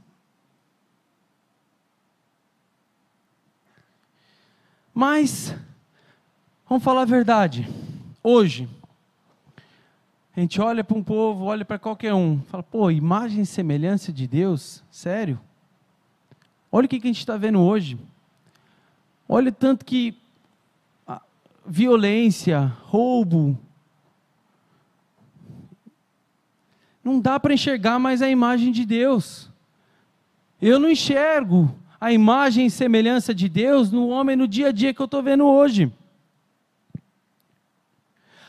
Mas 4.95 5.55
Vamos 6.69 6.85
falar 6.85 7.03
a 7.03 7.07
verdade. 7.07 7.67
Hoje, 8.23 8.69
a 10.37 10.41
gente 10.41 10.61
olha 10.61 10.85
para 10.85 10.99
um 10.99 11.03
povo, 11.03 11.47
olha 11.47 11.65
para 11.65 11.79
qualquer 11.79 12.13
um, 12.13 12.43
fala, 12.43 12.63
pô, 12.63 12.91
imagem 12.91 13.41
e 13.41 13.47
semelhança 13.47 14.13
de 14.13 14.27
Deus? 14.27 14.85
Sério? 14.91 15.41
Olha 16.71 16.85
o 16.85 16.89
que 16.89 16.97
a 16.97 17.01
gente 17.01 17.21
está 17.21 17.39
vendo 17.39 17.59
hoje. 17.59 17.99
Olha 19.29 19.53
tanto 19.53 19.85
que 19.85 20.17
violência, 21.67 22.73
roubo. 22.85 23.59
Não 27.05 27.21
dá 27.21 27.39
para 27.39 27.53
enxergar 27.53 27.99
mais 27.99 28.23
a 28.23 28.31
imagem 28.31 28.73
de 28.73 28.87
Deus. 28.87 29.51
Eu 30.61 30.81
não 30.81 30.91
enxergo 30.91 31.75
a 32.01 32.11
imagem 32.13 32.67
e 32.67 32.71
semelhança 32.71 33.35
de 33.35 33.49
Deus 33.49 33.93
no 33.93 34.09
homem 34.09 34.35
no 34.35 34.49
dia 34.49 34.69
a 34.69 34.73
dia 34.73 34.95
que 34.95 35.01
eu 35.01 35.05
estou 35.05 35.23
vendo 35.23 35.45
hoje. 35.45 35.93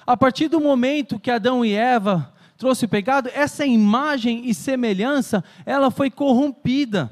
A 0.07 0.15
partir 0.15 0.47
do 0.47 0.61
momento 0.61 1.19
que 1.19 1.29
Adão 1.29 1.63
e 1.63 1.73
Eva 1.73 2.33
trouxe 2.57 2.85
o 2.85 2.89
pecado, 2.89 3.29
essa 3.33 3.65
imagem 3.65 4.49
e 4.49 4.53
semelhança, 4.53 5.43
ela 5.65 5.91
foi 5.91 6.09
corrompida. 6.09 7.11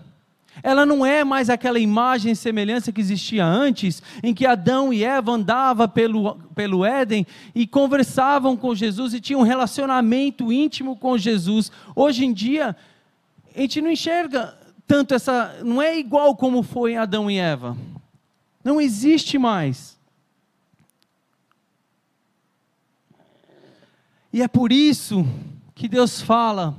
Ela 0.63 0.85
não 0.85 1.05
é 1.05 1.23
mais 1.23 1.49
aquela 1.49 1.79
imagem 1.79 2.31
e 2.31 2.35
semelhança 2.35 2.91
que 2.91 3.01
existia 3.01 3.45
antes, 3.45 4.01
em 4.23 4.33
que 4.33 4.45
Adão 4.45 4.91
e 4.91 5.03
Eva 5.03 5.31
andavam 5.31 5.87
pelo, 5.87 6.35
pelo 6.55 6.83
Éden 6.83 7.25
e 7.53 7.67
conversavam 7.67 8.57
com 8.57 8.73
Jesus 8.75 9.13
e 9.13 9.21
tinham 9.21 9.41
um 9.41 9.45
relacionamento 9.45 10.51
íntimo 10.51 10.95
com 10.95 11.17
Jesus. 11.17 11.71
Hoje 11.95 12.25
em 12.25 12.33
dia, 12.33 12.75
a 13.55 13.61
gente 13.61 13.81
não 13.81 13.91
enxerga 13.91 14.57
tanto 14.85 15.13
essa. 15.13 15.59
Não 15.63 15.81
é 15.81 15.97
igual 15.97 16.35
como 16.35 16.63
foi 16.63 16.95
Adão 16.95 17.29
e 17.29 17.37
Eva. 17.37 17.77
Não 18.63 18.79
existe 18.81 19.37
mais. 19.37 19.97
E 24.31 24.41
é 24.41 24.47
por 24.47 24.71
isso 24.71 25.25
que 25.73 25.87
Deus 25.87 26.21
fala: 26.21 26.75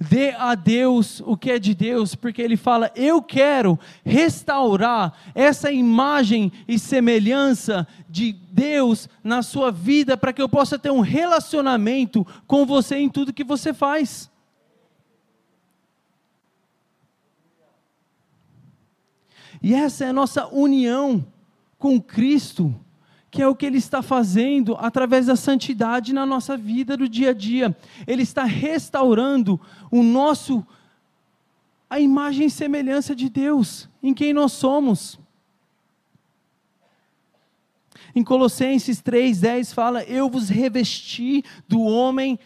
dê 0.00 0.30
a 0.30 0.54
Deus 0.54 1.20
o 1.24 1.36
que 1.36 1.50
é 1.50 1.58
de 1.58 1.74
Deus, 1.74 2.14
porque 2.14 2.42
Ele 2.42 2.56
fala: 2.56 2.90
eu 2.94 3.22
quero 3.22 3.78
restaurar 4.04 5.12
essa 5.34 5.70
imagem 5.70 6.52
e 6.66 6.78
semelhança 6.78 7.86
de 8.08 8.32
Deus 8.32 9.08
na 9.22 9.42
sua 9.42 9.70
vida, 9.70 10.16
para 10.16 10.32
que 10.32 10.42
eu 10.42 10.48
possa 10.48 10.78
ter 10.78 10.90
um 10.90 11.00
relacionamento 11.00 12.26
com 12.46 12.64
você 12.66 12.96
em 12.96 13.08
tudo 13.08 13.32
que 13.32 13.44
você 13.44 13.72
faz. 13.72 14.30
E 19.62 19.74
essa 19.74 20.04
é 20.04 20.08
a 20.08 20.12
nossa 20.12 20.46
união 20.48 21.26
com 21.78 22.00
Cristo 22.00 22.74
que 23.34 23.42
é 23.42 23.48
o 23.48 23.56
que 23.56 23.66
Ele 23.66 23.78
está 23.78 24.00
fazendo 24.00 24.76
através 24.78 25.26
da 25.26 25.34
santidade 25.34 26.14
na 26.14 26.24
nossa 26.24 26.56
vida 26.56 26.96
do 26.96 27.08
dia 27.08 27.30
a 27.30 27.32
dia. 27.34 27.76
Ele 28.06 28.22
está 28.22 28.44
restaurando 28.44 29.60
o 29.90 30.04
nosso, 30.04 30.64
a 31.90 31.98
imagem 31.98 32.46
e 32.46 32.50
semelhança 32.50 33.12
de 33.12 33.28
Deus, 33.28 33.88
em 34.00 34.14
quem 34.14 34.32
nós 34.32 34.52
somos. 34.52 35.18
Em 38.14 38.22
Colossenses 38.22 39.02
3,10 39.02 39.74
fala: 39.74 40.04
Eu 40.04 40.30
vos 40.30 40.48
revesti 40.48 41.44
do 41.66 41.80
homem, 41.80 42.38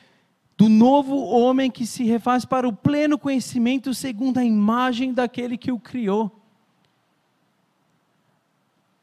do 0.56 0.70
novo 0.70 1.16
homem 1.18 1.70
que 1.70 1.84
se 1.84 2.02
refaz 2.04 2.46
para 2.46 2.66
o 2.66 2.72
pleno 2.72 3.18
conhecimento 3.18 3.92
segundo 3.92 4.38
a 4.38 4.44
imagem 4.44 5.12
daquele 5.12 5.58
que 5.58 5.70
o 5.70 5.78
criou. 5.78 6.34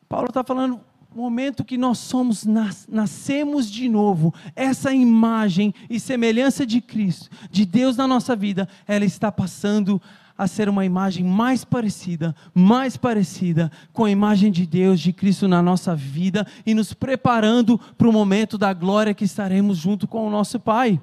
Paulo 0.09 0.29
está 0.29 0.43
falando, 0.43 0.81
momento 1.15 1.63
que 1.63 1.77
nós 1.77 1.97
somos, 1.97 2.45
nascemos 2.87 3.71
de 3.71 3.87
novo, 3.87 4.33
essa 4.55 4.93
imagem 4.93 5.73
e 5.89 5.99
semelhança 5.99 6.65
de 6.65 6.81
Cristo, 6.81 7.29
de 7.49 7.65
Deus 7.65 7.95
na 7.95 8.07
nossa 8.07 8.35
vida, 8.35 8.67
ela 8.87 9.05
está 9.05 9.31
passando 9.31 10.01
a 10.37 10.47
ser 10.47 10.67
uma 10.67 10.83
imagem 10.85 11.23
mais 11.23 11.63
parecida, 11.63 12.35
mais 12.53 12.97
parecida 12.97 13.71
com 13.93 14.03
a 14.03 14.11
imagem 14.11 14.51
de 14.51 14.65
Deus, 14.65 14.99
de 14.99 15.13
Cristo 15.13 15.47
na 15.47 15.61
nossa 15.61 15.95
vida 15.95 16.45
e 16.65 16.73
nos 16.73 16.93
preparando 16.93 17.79
para 17.97 18.09
o 18.09 18.13
momento 18.13 18.57
da 18.57 18.73
glória 18.73 19.13
que 19.13 19.23
estaremos 19.23 19.77
junto 19.77 20.07
com 20.07 20.27
o 20.27 20.29
nosso 20.29 20.59
Pai. 20.59 20.99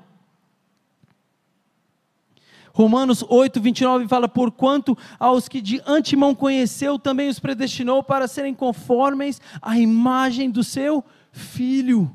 Romanos 2.72 3.24
8, 3.28 3.60
29 3.60 4.08
fala: 4.08 4.28
Porquanto 4.28 4.96
aos 5.18 5.48
que 5.48 5.60
de 5.60 5.82
antemão 5.86 6.34
conheceu, 6.34 6.98
também 6.98 7.28
os 7.28 7.38
predestinou 7.38 8.02
para 8.02 8.26
serem 8.26 8.54
conformes 8.54 9.40
à 9.60 9.78
imagem 9.78 10.50
do 10.50 10.64
seu 10.64 11.04
filho, 11.30 12.14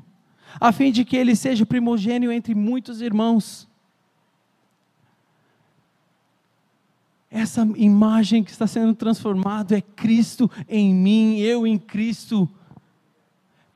a 0.60 0.72
fim 0.72 0.90
de 0.90 1.04
que 1.04 1.16
ele 1.16 1.36
seja 1.36 1.64
primogênio 1.64 2.32
entre 2.32 2.54
muitos 2.54 3.00
irmãos. 3.00 3.68
Essa 7.30 7.68
imagem 7.76 8.42
que 8.42 8.50
está 8.50 8.66
sendo 8.66 8.94
transformada 8.94 9.76
é 9.76 9.82
Cristo 9.82 10.50
em 10.66 10.94
mim, 10.94 11.38
eu 11.38 11.66
em 11.66 11.78
Cristo 11.78 12.48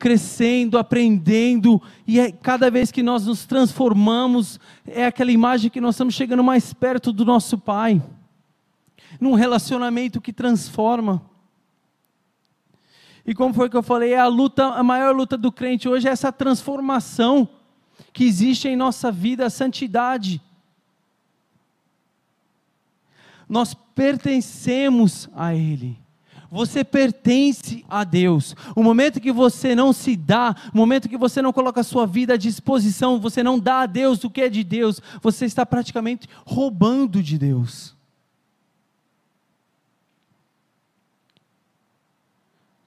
crescendo, 0.03 0.77
aprendendo, 0.77 1.81
e 2.05 2.19
é, 2.19 2.29
cada 2.29 2.69
vez 2.69 2.91
que 2.91 3.01
nós 3.01 3.25
nos 3.25 3.45
transformamos, 3.45 4.59
é 4.85 5.05
aquela 5.05 5.31
imagem 5.31 5.71
que 5.71 5.79
nós 5.79 5.95
estamos 5.95 6.13
chegando 6.13 6.43
mais 6.43 6.73
perto 6.73 7.13
do 7.13 7.23
nosso 7.23 7.57
Pai, 7.57 8.03
num 9.17 9.33
relacionamento 9.33 10.19
que 10.19 10.33
transforma. 10.33 11.23
E 13.25 13.33
como 13.33 13.53
foi 13.53 13.69
que 13.69 13.77
eu 13.77 13.81
falei, 13.81 14.11
é 14.11 14.19
a 14.19 14.27
luta, 14.27 14.65
a 14.73 14.83
maior 14.83 15.15
luta 15.15 15.37
do 15.37 15.53
crente 15.53 15.87
hoje 15.87 16.09
é 16.09 16.11
essa 16.11 16.33
transformação 16.33 17.47
que 18.11 18.25
existe 18.25 18.67
em 18.67 18.75
nossa 18.75 19.09
vida, 19.09 19.45
a 19.45 19.49
santidade. 19.49 20.41
Nós 23.47 23.73
pertencemos 23.73 25.29
a 25.33 25.55
Ele. 25.55 26.02
Você 26.53 26.83
pertence 26.83 27.83
a 27.89 28.03
Deus. 28.03 28.55
O 28.75 28.83
momento 28.83 29.19
que 29.19 29.31
você 29.31 29.73
não 29.73 29.91
se 29.91 30.15
dá, 30.15 30.55
o 30.71 30.77
momento 30.77 31.09
que 31.09 31.17
você 31.17 31.41
não 31.41 31.51
coloca 31.51 31.81
a 31.81 31.83
sua 31.83 32.05
vida 32.05 32.35
à 32.35 32.37
disposição, 32.37 33.19
você 33.19 33.41
não 33.41 33.57
dá 33.57 33.81
a 33.81 33.85
Deus 33.87 34.23
o 34.23 34.29
que 34.29 34.41
é 34.41 34.49
de 34.49 34.63
Deus, 34.63 35.01
você 35.19 35.45
está 35.45 35.65
praticamente 35.65 36.29
roubando 36.45 37.23
de 37.23 37.39
Deus. 37.39 37.95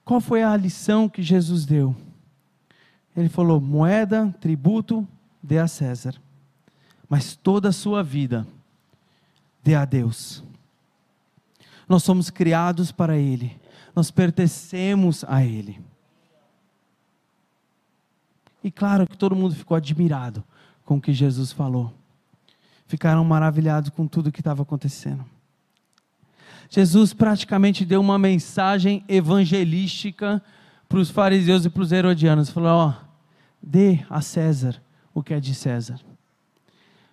Qual 0.04 0.20
foi 0.20 0.44
a 0.44 0.56
lição 0.56 1.08
que 1.08 1.20
Jesus 1.20 1.66
deu? 1.66 1.96
Ele 3.16 3.28
falou: 3.28 3.60
moeda, 3.60 4.32
tributo, 4.40 5.06
dê 5.42 5.58
a 5.58 5.66
César, 5.66 6.14
mas 7.08 7.34
toda 7.34 7.70
a 7.70 7.72
sua 7.72 8.04
vida 8.04 8.46
dê 9.60 9.74
a 9.74 9.84
Deus. 9.84 10.44
Nós 11.88 12.02
somos 12.02 12.30
criados 12.30 12.90
para 12.90 13.16
Ele, 13.16 13.58
nós 13.94 14.10
pertencemos 14.10 15.24
a 15.28 15.44
Ele. 15.44 15.80
E 18.62 18.70
claro 18.70 19.06
que 19.06 19.16
todo 19.16 19.36
mundo 19.36 19.54
ficou 19.54 19.76
admirado 19.76 20.42
com 20.84 20.96
o 20.96 21.00
que 21.00 21.12
Jesus 21.12 21.52
falou. 21.52 21.92
Ficaram 22.86 23.24
maravilhados 23.24 23.90
com 23.90 24.06
tudo 24.06 24.32
que 24.32 24.40
estava 24.40 24.62
acontecendo. 24.62 25.24
Jesus 26.68 27.12
praticamente 27.12 27.84
deu 27.84 28.00
uma 28.00 28.18
mensagem 28.18 29.04
evangelística 29.08 30.42
para 30.88 30.98
os 30.98 31.10
fariseus 31.10 31.64
e 31.64 31.70
para 31.70 31.82
os 31.82 31.92
herodianos. 31.92 32.50
Falou: 32.50 32.70
ó, 32.70 32.94
dê 33.62 34.04
a 34.10 34.20
César 34.20 34.82
o 35.14 35.22
que 35.22 35.34
é 35.34 35.40
de 35.40 35.54
César. 35.54 36.00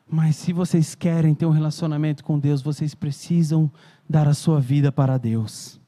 Mas 0.08 0.36
se 0.36 0.54
vocês 0.54 0.94
querem 0.94 1.34
ter 1.34 1.46
um 1.46 1.52
relacionamento 1.52 2.24
com 2.24 2.38
Deus, 2.38 2.62
vocês 2.62 2.94
precisam 2.94 3.72
dar 4.10 4.28
a 4.28 4.34
sua 4.34 4.60
vida 4.60 4.92
para 4.92 5.18
Deus. 5.18 5.80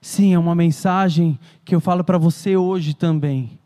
Sim, 0.00 0.32
é 0.32 0.38
uma 0.38 0.54
mensagem 0.54 1.38
que 1.64 1.74
eu 1.74 1.80
falo 1.80 2.02
para 2.02 2.16
você 2.16 2.56
hoje 2.56 2.94
também. 2.94 3.58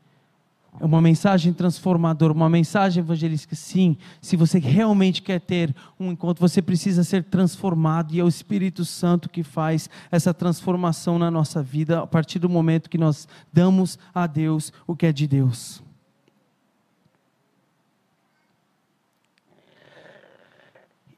É 0.80 0.84
uma 0.84 1.00
mensagem 1.00 1.52
transformadora, 1.52 2.32
uma 2.32 2.48
mensagem 2.48 3.02
evangelística. 3.02 3.54
Sim, 3.54 3.96
se 4.20 4.36
você 4.36 4.58
realmente 4.58 5.22
quer 5.22 5.40
ter 5.40 5.74
um 6.00 6.10
encontro, 6.10 6.40
você 6.40 6.62
precisa 6.62 7.04
ser 7.04 7.24
transformado, 7.24 8.14
e 8.14 8.20
é 8.20 8.24
o 8.24 8.28
Espírito 8.28 8.84
Santo 8.84 9.28
que 9.28 9.42
faz 9.42 9.88
essa 10.10 10.32
transformação 10.32 11.18
na 11.18 11.30
nossa 11.30 11.62
vida 11.62 12.00
a 12.00 12.06
partir 12.06 12.38
do 12.38 12.48
momento 12.48 12.90
que 12.90 12.98
nós 12.98 13.28
damos 13.52 13.98
a 14.14 14.26
Deus 14.26 14.72
o 14.86 14.96
que 14.96 15.06
é 15.06 15.12
de 15.12 15.28
Deus. 15.28 15.82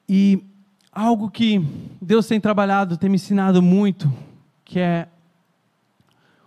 E 0.09 0.45
algo 0.93 1.31
que 1.31 1.61
Deus 2.01 2.27
tem 2.27 2.40
trabalhado, 2.40 2.97
tem 2.97 3.09
me 3.09 3.17
ensinado 3.17 3.62
muito, 3.62 4.12
que 4.64 4.79
é 4.79 5.09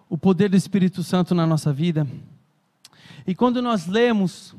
o 0.09 0.17
poder 0.17 0.49
do 0.49 0.55
Espírito 0.55 1.03
Santo 1.03 1.35
na 1.35 1.45
nossa 1.45 1.73
vida. 1.73 2.07
E 3.25 3.35
quando 3.35 3.61
nós 3.61 3.87
lemos 3.87 4.55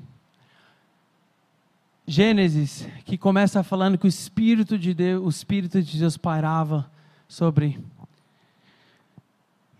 Gênesis, 2.06 2.88
que 3.04 3.18
começa 3.18 3.62
falando 3.62 3.98
que 3.98 4.06
o 4.06 4.08
Espírito 4.08 4.78
de 4.78 4.94
Deus, 4.94 5.24
o 5.24 5.28
Espírito 5.28 5.82
de 5.82 5.98
Deus 5.98 6.16
pairava 6.16 6.90
sobre 7.26 7.78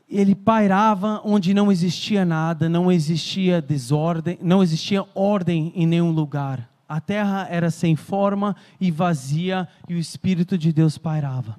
ele 0.09 0.35
pairava 0.35 1.21
onde 1.23 1.53
não 1.53 1.71
existia 1.71 2.25
nada, 2.25 2.69
não 2.69 2.91
existia 2.91 3.61
desordem, 3.61 4.39
não 4.41 4.63
existia 4.63 5.05
ordem 5.15 5.71
em 5.75 5.87
nenhum 5.87 6.11
lugar. 6.11 6.69
A 6.89 7.01
terra 7.01 7.47
era 7.51 7.71
sem 7.71 7.95
forma 7.95 8.57
e 8.81 8.91
vazia 8.91 9.69
e 9.89 9.95
o 9.95 9.99
Espírito 9.99 10.57
de 10.57 10.73
Deus 10.73 10.97
pairava. 10.97 11.59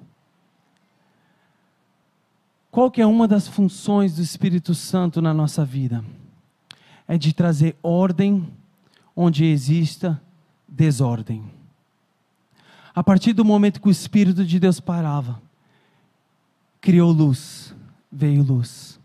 Qual 2.70 2.90
que 2.90 3.00
é 3.00 3.06
uma 3.06 3.28
das 3.28 3.46
funções 3.46 4.16
do 4.16 4.22
Espírito 4.22 4.74
Santo 4.74 5.22
na 5.22 5.32
nossa 5.32 5.64
vida? 5.64 6.04
É 7.06 7.16
de 7.16 7.32
trazer 7.32 7.76
ordem 7.82 8.52
onde 9.14 9.44
exista 9.44 10.20
desordem. 10.68 11.44
A 12.94 13.02
partir 13.02 13.32
do 13.32 13.44
momento 13.44 13.80
que 13.80 13.88
o 13.88 13.90
Espírito 13.90 14.44
de 14.44 14.58
Deus 14.58 14.80
parava, 14.80 15.40
criou 16.80 17.12
luz, 17.12 17.74
veio 18.10 18.42
luz 18.42 18.99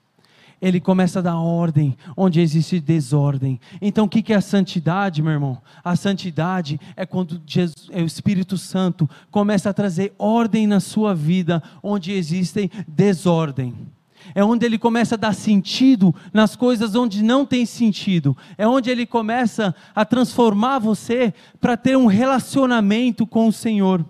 ele 0.62 0.80
começa 0.80 1.20
a 1.20 1.22
dar 1.22 1.38
ordem 1.38 1.98
onde 2.16 2.40
existe 2.40 2.80
desordem. 2.80 3.60
Então, 3.82 4.06
o 4.06 4.10
que 4.10 4.34
é 4.34 4.36
a 4.36 4.42
santidade, 4.42 5.22
meu 5.22 5.32
irmão? 5.32 5.62
A 5.84 5.96
santidade 5.96 6.80
é 6.96 7.06
quando 7.06 7.42
Jesus, 7.46 7.90
é 7.92 8.02
o 8.02 8.06
Espírito 8.06 8.58
Santo 8.58 9.10
começa 9.30 9.70
a 9.70 9.74
trazer 9.74 10.14
ordem 10.18 10.68
na 10.68 10.80
sua 10.80 11.14
vida 11.14 11.62
onde 11.84 12.12
existem 12.12 12.70
desordem. 12.88 13.74
É 14.34 14.44
onde 14.44 14.66
ele 14.66 14.78
começa 14.78 15.16
a 15.16 15.18
dar 15.18 15.34
sentido 15.34 16.16
nas 16.34 16.56
coisas 16.56 16.96
onde 16.96 17.24
não 17.24 17.46
tem 17.46 17.66
sentido. 17.66 18.36
É 18.58 18.68
onde 18.68 18.90
ele 18.90 19.06
começa 19.06 19.76
a 19.94 20.04
transformar 20.04 20.80
você 20.80 21.34
para 21.60 21.78
ter 21.78 21.96
um 21.96 22.08
relacionamento 22.08 23.28
com 23.28 23.48
o 23.48 23.54
Senhor. 23.54 24.04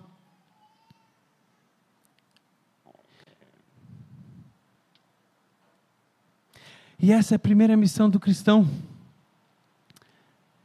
E 6.99 7.12
essa 7.12 7.36
é 7.36 7.38
a 7.38 7.39
primeira 7.39 7.75
missão 7.75 8.10
do 8.10 8.19
cristão. 8.19 8.67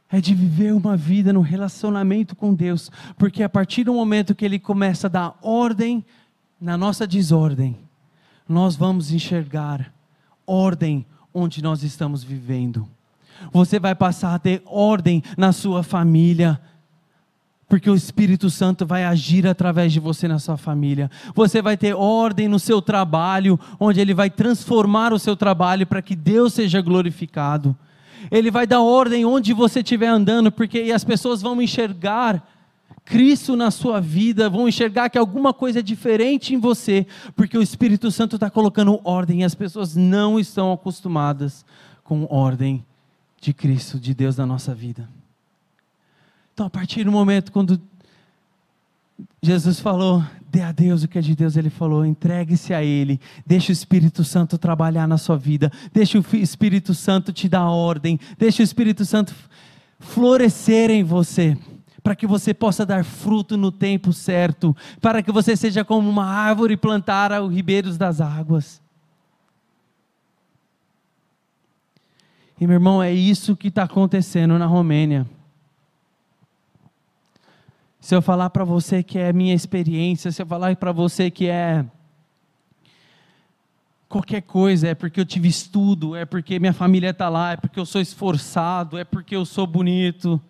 É 0.09 0.19
de 0.19 0.35
viver 0.35 0.73
uma 0.73 0.97
vida 0.97 1.31
no 1.31 1.41
relacionamento 1.41 2.35
com 2.35 2.53
Deus, 2.53 2.91
porque 3.17 3.43
a 3.43 3.49
partir 3.49 3.85
do 3.85 3.93
momento 3.93 4.35
que 4.35 4.43
Ele 4.43 4.59
começa 4.59 5.07
a 5.07 5.09
dar 5.09 5.39
ordem 5.41 6.05
na 6.59 6.77
nossa 6.77 7.07
desordem, 7.07 7.77
nós 8.47 8.75
vamos 8.75 9.11
enxergar 9.11 9.93
ordem 10.45 11.05
onde 11.33 11.61
nós 11.61 11.81
estamos 11.83 12.23
vivendo. 12.23 12.87
Você 13.51 13.79
vai 13.79 13.95
passar 13.95 14.35
a 14.35 14.39
ter 14.39 14.61
ordem 14.65 15.23
na 15.37 15.51
sua 15.51 15.81
família, 15.81 16.59
porque 17.71 17.89
o 17.89 17.95
Espírito 17.95 18.49
Santo 18.49 18.85
vai 18.85 19.05
agir 19.05 19.47
através 19.47 19.93
de 19.93 19.99
você 20.01 20.27
na 20.27 20.39
sua 20.39 20.57
família. 20.57 21.09
Você 21.33 21.61
vai 21.61 21.77
ter 21.77 21.93
ordem 21.93 22.49
no 22.49 22.59
seu 22.59 22.81
trabalho, 22.81 23.57
onde 23.79 24.01
ele 24.01 24.13
vai 24.13 24.29
transformar 24.29 25.13
o 25.13 25.17
seu 25.17 25.37
trabalho 25.37 25.87
para 25.87 26.01
que 26.01 26.13
Deus 26.13 26.53
seja 26.53 26.81
glorificado. 26.81 27.73
Ele 28.29 28.51
vai 28.51 28.67
dar 28.67 28.81
ordem 28.81 29.23
onde 29.23 29.53
você 29.53 29.79
estiver 29.79 30.09
andando, 30.09 30.51
porque 30.51 30.91
as 30.93 31.05
pessoas 31.05 31.41
vão 31.41 31.61
enxergar 31.61 32.45
Cristo 33.05 33.55
na 33.55 33.71
sua 33.71 34.01
vida, 34.01 34.49
vão 34.49 34.67
enxergar 34.67 35.09
que 35.09 35.17
alguma 35.17 35.53
coisa 35.53 35.79
é 35.79 35.81
diferente 35.81 36.53
em 36.53 36.57
você, 36.57 37.07
porque 37.37 37.57
o 37.57 37.61
Espírito 37.61 38.11
Santo 38.11 38.35
está 38.35 38.49
colocando 38.49 38.99
ordem 39.05 39.39
e 39.39 39.43
as 39.45 39.55
pessoas 39.55 39.95
não 39.95 40.37
estão 40.37 40.73
acostumadas 40.73 41.65
com 42.03 42.27
ordem 42.29 42.85
de 43.39 43.53
Cristo, 43.53 43.97
de 43.97 44.13
Deus 44.13 44.35
na 44.35 44.45
nossa 44.45 44.75
vida. 44.75 45.20
Então, 46.61 46.67
a 46.67 46.69
partir 46.69 47.03
do 47.03 47.11
momento 47.11 47.51
quando 47.51 47.81
Jesus 49.41 49.79
falou, 49.79 50.23
dê 50.47 50.61
a 50.61 50.71
Deus 50.71 51.01
o 51.01 51.07
que 51.07 51.17
é 51.17 51.21
de 51.21 51.35
Deus, 51.35 51.57
ele 51.57 51.71
falou, 51.71 52.05
entregue-se 52.05 52.71
a 52.71 52.83
Ele, 52.83 53.19
deixe 53.47 53.71
o 53.71 53.73
Espírito 53.73 54.23
Santo 54.23 54.59
trabalhar 54.59 55.07
na 55.07 55.17
sua 55.17 55.39
vida, 55.39 55.71
deixe 55.91 56.19
o 56.19 56.25
Espírito 56.33 56.93
Santo 56.93 57.33
te 57.33 57.49
dar 57.49 57.67
ordem, 57.67 58.19
deixe 58.37 58.61
o 58.61 58.63
Espírito 58.63 59.03
Santo 59.05 59.33
florescer 59.97 60.91
em 60.91 61.03
você, 61.03 61.57
para 62.03 62.15
que 62.15 62.27
você 62.27 62.53
possa 62.53 62.85
dar 62.85 63.03
fruto 63.03 63.57
no 63.57 63.71
tempo 63.71 64.13
certo, 64.13 64.77
para 65.01 65.23
que 65.23 65.31
você 65.31 65.57
seja 65.57 65.83
como 65.83 66.07
uma 66.07 66.25
árvore 66.25 66.77
plantada 66.77 67.37
aos 67.37 67.51
ribeiros 67.51 67.97
das 67.97 68.21
águas. 68.21 68.79
E 72.59 72.67
meu 72.67 72.75
irmão, 72.75 73.01
é 73.01 73.11
isso 73.11 73.55
que 73.55 73.69
está 73.69 73.81
acontecendo 73.81 74.59
na 74.59 74.67
Romênia. 74.67 75.25
Se 78.01 78.15
eu 78.15 78.21
falar 78.21 78.49
para 78.49 78.63
você 78.63 79.03
que 79.03 79.19
é 79.19 79.31
minha 79.31 79.53
experiência, 79.53 80.31
se 80.31 80.41
eu 80.41 80.45
falar 80.45 80.75
para 80.75 80.91
você 80.91 81.29
que 81.29 81.47
é 81.47 81.85
qualquer 84.09 84.41
coisa, 84.41 84.87
é 84.87 84.95
porque 84.95 85.21
eu 85.21 85.25
tive 85.25 85.47
estudo, 85.47 86.15
é 86.15 86.25
porque 86.25 86.59
minha 86.59 86.73
família 86.73 87.11
está 87.11 87.29
lá, 87.29 87.51
é 87.51 87.57
porque 87.57 87.79
eu 87.79 87.85
sou 87.85 88.01
esforçado, 88.01 88.97
é 88.97 89.03
porque 89.03 89.35
eu 89.35 89.45
sou 89.45 89.67
bonito. 89.67 90.41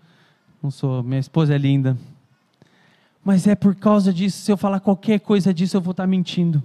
Não 0.64 0.72
sou, 0.72 1.04
minha 1.04 1.20
esposa 1.20 1.54
é 1.54 1.58
linda. 1.58 1.98
Mas 3.24 3.46
é 3.46 3.54
por 3.54 3.76
causa 3.76 4.14
disso, 4.14 4.40
se 4.44 4.52
eu 4.52 4.56
falar 4.56 4.80
qualquer 4.80 5.20
coisa 5.20 5.54
disso, 5.54 5.76
eu 5.76 5.82
vou 5.82 5.92
estar 5.92 6.04
tá 6.04 6.08
mentindo. 6.08 6.64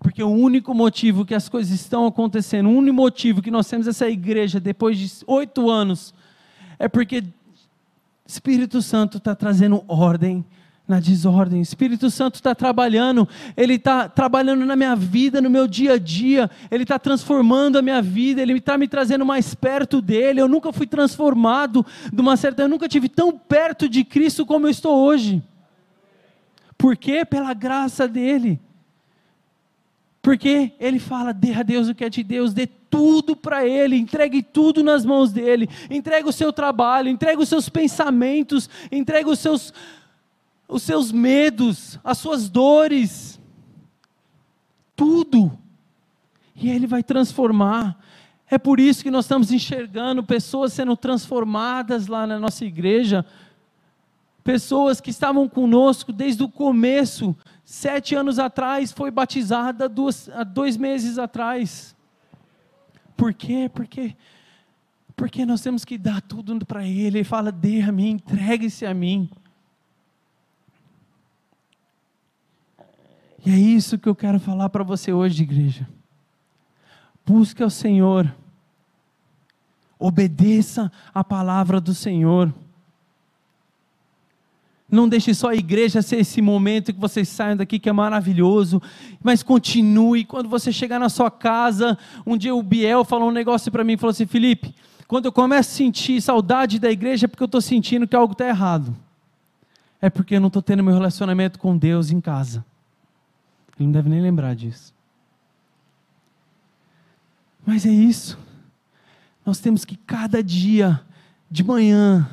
Porque 0.00 0.22
o 0.22 0.30
único 0.30 0.72
motivo 0.72 1.26
que 1.26 1.34
as 1.34 1.48
coisas 1.48 1.72
estão 1.72 2.06
acontecendo, 2.06 2.68
o 2.68 2.72
único 2.72 2.94
motivo 2.94 3.42
que 3.42 3.50
nós 3.50 3.68
temos 3.68 3.88
essa 3.88 4.08
igreja 4.08 4.60
depois 4.60 4.96
de 4.96 5.10
oito 5.26 5.68
anos, 5.68 6.14
é 6.78 6.86
porque 6.88 7.24
Espírito 8.28 8.82
Santo 8.82 9.16
está 9.16 9.34
trazendo 9.34 9.82
ordem 9.88 10.44
na 10.86 11.00
desordem. 11.00 11.62
Espírito 11.62 12.10
Santo 12.10 12.34
está 12.34 12.54
trabalhando, 12.54 13.26
Ele 13.56 13.76
está 13.76 14.06
trabalhando 14.06 14.66
na 14.66 14.76
minha 14.76 14.94
vida, 14.94 15.40
no 15.40 15.48
meu 15.48 15.66
dia 15.66 15.94
a 15.94 15.98
dia, 15.98 16.50
Ele 16.70 16.82
está 16.82 16.98
transformando 16.98 17.78
a 17.78 17.82
minha 17.82 18.02
vida, 18.02 18.42
Ele 18.42 18.52
está 18.52 18.76
me 18.76 18.86
trazendo 18.86 19.24
mais 19.24 19.54
perto 19.54 20.02
dEle. 20.02 20.40
Eu 20.40 20.48
nunca 20.48 20.70
fui 20.74 20.86
transformado 20.86 21.84
de 22.12 22.20
uma 22.20 22.36
certa, 22.36 22.62
eu 22.62 22.68
nunca 22.68 22.86
tive 22.86 23.08
tão 23.08 23.32
perto 23.32 23.88
de 23.88 24.04
Cristo 24.04 24.44
como 24.44 24.66
eu 24.66 24.70
estou 24.70 24.94
hoje. 24.94 25.42
Por 26.76 26.98
quê? 26.98 27.24
Pela 27.24 27.54
graça 27.54 28.06
dele. 28.06 28.60
Porque 30.20 30.72
ele 30.78 30.98
fala: 30.98 31.32
dê 31.32 31.54
a 31.54 31.62
Deus 31.62 31.88
o 31.88 31.94
que 31.94 32.04
é 32.04 32.10
de 32.10 32.22
Deus, 32.22 32.52
dê 32.52 32.68
tudo 32.90 33.36
para 33.36 33.66
Ele, 33.66 33.96
entregue 33.96 34.42
tudo 34.42 34.82
nas 34.82 35.04
mãos 35.04 35.32
dele, 35.32 35.68
entregue 35.90 36.28
o 36.28 36.32
seu 36.32 36.52
trabalho, 36.52 37.08
entregue 37.08 37.42
os 37.42 37.48
seus 37.48 37.68
pensamentos, 37.68 38.68
entregue 38.90 39.28
os 39.28 39.38
seus, 39.38 39.72
os 40.68 40.82
seus 40.82 41.12
medos, 41.12 41.98
as 42.02 42.18
suas 42.18 42.48
dores, 42.48 43.40
tudo. 44.96 45.56
E 46.54 46.70
Ele 46.70 46.86
vai 46.86 47.02
transformar. 47.02 47.98
É 48.50 48.58
por 48.58 48.80
isso 48.80 49.02
que 49.02 49.10
nós 49.10 49.26
estamos 49.26 49.52
enxergando 49.52 50.24
pessoas 50.24 50.72
sendo 50.72 50.96
transformadas 50.96 52.06
lá 52.06 52.26
na 52.26 52.38
nossa 52.38 52.64
igreja, 52.64 53.24
pessoas 54.42 55.00
que 55.00 55.10
estavam 55.10 55.46
conosco 55.46 56.10
desde 56.12 56.42
o 56.42 56.48
começo, 56.48 57.36
sete 57.62 58.14
anos 58.14 58.38
atrás, 58.38 58.90
foi 58.90 59.10
batizada 59.10 59.86
duas, 59.88 60.30
dois 60.54 60.78
meses 60.78 61.18
atrás. 61.18 61.94
Por 63.18 63.34
quê? 63.34 63.68
Porque, 63.74 64.14
porque 65.16 65.44
nós 65.44 65.60
temos 65.60 65.84
que 65.84 65.98
dar 65.98 66.22
tudo 66.22 66.64
para 66.64 66.86
Ele. 66.86 67.18
Ele 67.18 67.24
fala: 67.24 67.50
dê 67.50 67.82
a 67.82 67.90
mim, 67.90 68.10
entregue-se 68.10 68.86
a 68.86 68.94
mim. 68.94 69.28
E 73.44 73.50
é 73.50 73.56
isso 73.56 73.98
que 73.98 74.08
eu 74.08 74.14
quero 74.14 74.38
falar 74.38 74.68
para 74.68 74.84
você 74.84 75.12
hoje, 75.12 75.42
igreja. 75.42 75.88
Busque 77.26 77.60
ao 77.60 77.70
Senhor. 77.70 78.32
Obedeça 79.98 80.92
a 81.12 81.24
palavra 81.24 81.80
do 81.80 81.92
Senhor. 81.92 82.54
Não 84.90 85.06
deixe 85.06 85.34
só 85.34 85.50
a 85.50 85.54
igreja 85.54 86.00
ser 86.00 86.16
esse 86.16 86.40
momento 86.40 86.94
que 86.94 87.00
vocês 87.00 87.28
saiam 87.28 87.56
daqui 87.56 87.78
que 87.78 87.90
é 87.90 87.92
maravilhoso, 87.92 88.80
mas 89.22 89.42
continue. 89.42 90.24
Quando 90.24 90.48
você 90.48 90.72
chegar 90.72 90.98
na 90.98 91.10
sua 91.10 91.30
casa, 91.30 91.98
um 92.26 92.38
dia 92.38 92.54
o 92.54 92.62
Biel 92.62 93.04
falou 93.04 93.28
um 93.28 93.32
negócio 93.32 93.70
para 93.70 93.84
mim, 93.84 93.98
falou 93.98 94.12
assim, 94.12 94.26
Felipe, 94.26 94.74
quando 95.06 95.26
eu 95.26 95.32
começo 95.32 95.70
a 95.70 95.76
sentir 95.76 96.22
saudade 96.22 96.78
da 96.78 96.90
igreja 96.90 97.26
é 97.26 97.28
porque 97.28 97.42
eu 97.42 97.46
estou 97.46 97.60
sentindo 97.60 98.08
que 98.08 98.16
algo 98.16 98.32
está 98.32 98.48
errado. 98.48 98.96
É 100.00 100.08
porque 100.08 100.36
eu 100.36 100.40
não 100.40 100.46
estou 100.46 100.62
tendo 100.62 100.82
meu 100.82 100.94
relacionamento 100.94 101.58
com 101.58 101.76
Deus 101.76 102.10
em 102.10 102.20
casa. 102.20 102.64
Ele 103.78 103.86
não 103.86 103.92
deve 103.92 104.08
nem 104.08 104.20
lembrar 104.20 104.54
disso. 104.54 104.94
Mas 107.66 107.84
é 107.84 107.90
isso. 107.90 108.38
Nós 109.44 109.58
temos 109.60 109.84
que 109.84 109.96
cada 109.96 110.42
dia, 110.42 111.00
de 111.50 111.62
manhã, 111.62 112.28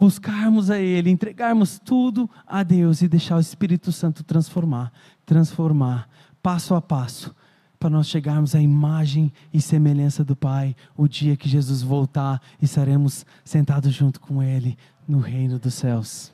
buscarmos 0.00 0.70
a 0.70 0.78
Ele, 0.78 1.10
entregarmos 1.10 1.78
tudo 1.78 2.28
a 2.46 2.62
Deus 2.62 3.02
e 3.02 3.08
deixar 3.08 3.36
o 3.36 3.40
Espírito 3.40 3.92
Santo 3.92 4.24
transformar, 4.24 4.90
transformar, 5.26 6.08
passo 6.42 6.74
a 6.74 6.80
passo, 6.80 7.36
para 7.78 7.90
nós 7.90 8.08
chegarmos 8.08 8.54
à 8.54 8.60
imagem 8.60 9.30
e 9.52 9.60
semelhança 9.60 10.24
do 10.24 10.34
Pai, 10.34 10.74
o 10.96 11.06
dia 11.06 11.36
que 11.36 11.48
Jesus 11.48 11.82
voltar 11.82 12.40
e 12.60 12.64
estaremos 12.64 13.26
sentados 13.44 13.92
junto 13.92 14.20
com 14.20 14.42
Ele 14.42 14.78
no 15.06 15.18
reino 15.18 15.58
dos 15.58 15.74
céus. 15.74 16.32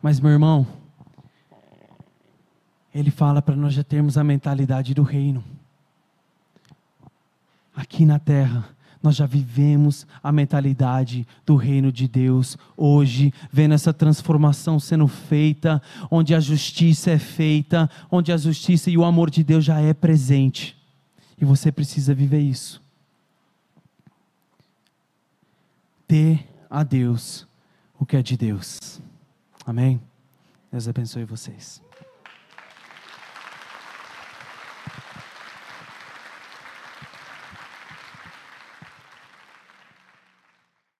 Mas, 0.00 0.18
meu 0.18 0.30
irmão, 0.30 0.66
ele 2.94 3.10
fala 3.10 3.40
para 3.40 3.56
nós 3.56 3.74
já 3.74 3.84
termos 3.84 4.18
a 4.18 4.24
mentalidade 4.24 4.94
do 4.94 5.02
reino. 5.02 5.44
Aqui 7.74 8.04
na 8.04 8.18
terra, 8.18 8.68
nós 9.02 9.16
já 9.16 9.26
vivemos 9.26 10.06
a 10.22 10.30
mentalidade 10.30 11.26
do 11.44 11.56
reino 11.56 11.90
de 11.90 12.06
Deus 12.06 12.56
hoje, 12.76 13.32
vendo 13.50 13.74
essa 13.74 13.92
transformação 13.92 14.78
sendo 14.78 15.08
feita, 15.08 15.82
onde 16.10 16.34
a 16.34 16.40
justiça 16.40 17.10
é 17.10 17.18
feita, 17.18 17.90
onde 18.10 18.30
a 18.32 18.36
justiça 18.36 18.90
e 18.90 18.96
o 18.96 19.04
amor 19.04 19.30
de 19.30 19.42
Deus 19.42 19.64
já 19.64 19.80
é 19.80 19.92
presente. 19.92 20.76
E 21.40 21.44
você 21.44 21.72
precisa 21.72 22.14
viver 22.14 22.40
isso. 22.40 22.80
Dê 26.08 26.38
a 26.70 26.82
Deus 26.82 27.46
o 27.98 28.06
que 28.06 28.16
é 28.16 28.22
de 28.22 28.36
Deus. 28.36 29.00
Amém? 29.66 30.00
Deus 30.70 30.86
abençoe 30.88 31.24
vocês. 31.24 31.82